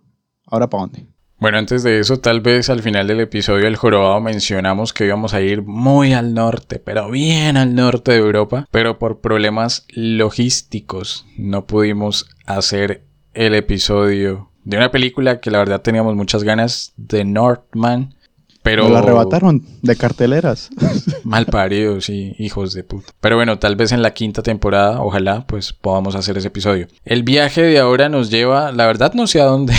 [0.45, 1.07] ¿Ahora para dónde?
[1.37, 5.33] Bueno, antes de eso, tal vez al final del episodio del jorobado mencionamos que íbamos
[5.33, 11.25] a ir muy al norte, pero bien al norte de Europa, pero por problemas logísticos
[11.37, 17.25] no pudimos hacer el episodio de una película que la verdad teníamos muchas ganas, de
[17.25, 18.13] Northman,
[18.61, 18.83] pero...
[18.83, 20.69] Nos la arrebataron de carteleras.
[21.23, 23.11] Mal paridos y hijos de puta.
[23.19, 26.87] Pero bueno, tal vez en la quinta temporada, ojalá, pues podamos hacer ese episodio.
[27.03, 29.73] El viaje de ahora nos lleva, la verdad no sé a dónde.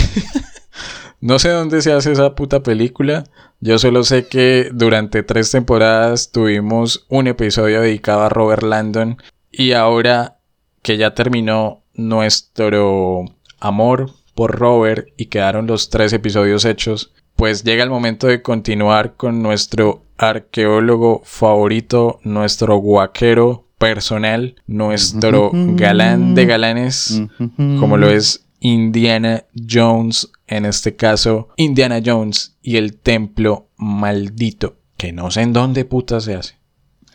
[1.21, 3.23] no sé dónde se hace esa puta película.
[3.61, 9.15] Yo solo sé que durante tres temporadas tuvimos un episodio dedicado a Robert Landon.
[9.53, 10.39] Y ahora
[10.81, 13.23] que ya terminó nuestro
[13.61, 19.15] amor por Robert y quedaron los tres episodios hechos, pues llega el momento de continuar
[19.15, 27.23] con nuestro arqueólogo favorito, nuestro guaquero personal, nuestro galán de galanes,
[27.57, 35.11] como lo es Indiana Jones, en este caso Indiana Jones y el templo maldito, que
[35.11, 36.59] no sé en dónde puta se hace.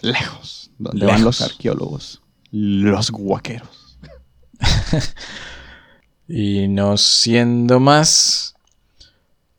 [0.00, 0.70] Lejos.
[0.78, 2.22] Donde van los arqueólogos.
[2.50, 3.98] Los guaqueros.
[6.28, 8.54] Y no siendo más...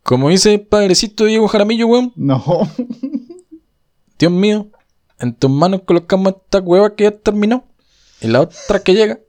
[0.04, 2.14] Como dice Padrecito Diego Jaramillo, weón.
[2.16, 2.42] No.
[4.18, 4.68] Dios mío,
[5.20, 7.66] en tus manos colocamos esta hueva que ya terminó.
[8.22, 9.20] Y la otra que llega.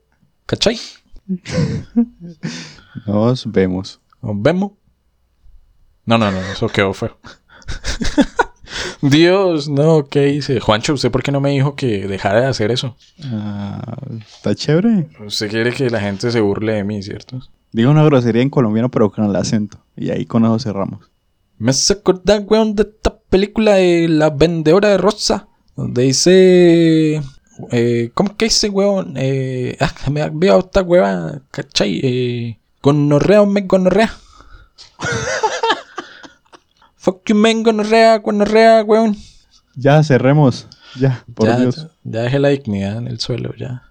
[0.46, 0.78] ¿Cachai?
[3.06, 4.00] Nos vemos.
[4.22, 4.72] Nos vemos.
[6.04, 7.18] No, no, no, eso quedó feo.
[9.02, 10.60] Dios, no, ¿qué hice?
[10.60, 12.96] Juancho, ¿usted por qué no me dijo que dejara de hacer eso?
[13.24, 15.08] Ah, Está chévere.
[15.24, 17.40] Usted quiere que la gente se burle de mí, ¿cierto?
[17.72, 19.78] Digo una grosería en colombiano, pero con el acento.
[19.96, 21.10] Y ahí con eso cerramos.
[21.58, 25.48] Me hace acordar, weón, de esta película de La Vendedora de Rosa.
[25.76, 27.22] Donde dice.
[27.72, 29.14] Eh, ¿Cómo que dice, weón?
[29.16, 32.00] Eh, ah, me olvidado esta hueva, ¿cachai?
[32.02, 34.12] Eh, gonorrea o me gonorrea.
[36.98, 39.16] Fuck you, men, gonorrea, gonorrea, weón.
[39.76, 40.66] Ya cerremos.
[40.98, 41.86] Ya, por ya, Dios.
[42.02, 43.87] ya dejé la dignidad en el suelo, ya.